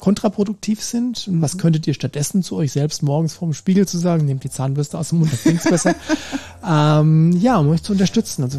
kontraproduktiv 0.00 0.82
sind? 0.82 1.28
Und 1.28 1.42
was 1.42 1.54
mhm. 1.54 1.58
könntet 1.58 1.86
ihr 1.86 1.94
stattdessen 1.94 2.42
zu 2.42 2.56
euch 2.56 2.72
selbst 2.72 3.04
morgens 3.04 3.34
vorm 3.34 3.52
Spiegel 3.52 3.86
zu 3.86 3.98
sagen? 3.98 4.24
Nehmt 4.24 4.42
die 4.42 4.50
Zahnbürste 4.50 4.98
aus 4.98 5.10
dem 5.10 5.20
Mund, 5.20 5.30
dann 5.30 5.38
klingt's 5.38 5.70
besser. 5.70 5.94
ähm, 6.68 7.32
ja, 7.38 7.58
um 7.58 7.68
euch 7.68 7.84
zu 7.84 7.92
unterstützen. 7.92 8.42
Also 8.42 8.58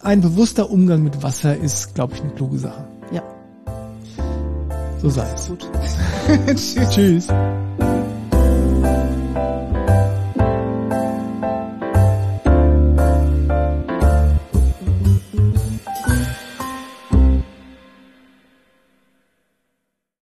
ein 0.00 0.20
bewusster 0.22 0.70
Umgang 0.70 1.02
mit 1.02 1.22
Wasser 1.22 1.54
ist, 1.54 1.94
glaube 1.94 2.14
ich, 2.14 2.22
eine 2.22 2.30
kluge 2.30 2.58
Sache. 2.58 2.93
So 5.04 5.10
sei 5.10 5.30
es. 5.34 5.48
Gut. 5.48 5.68
Tschüss. 6.90 7.28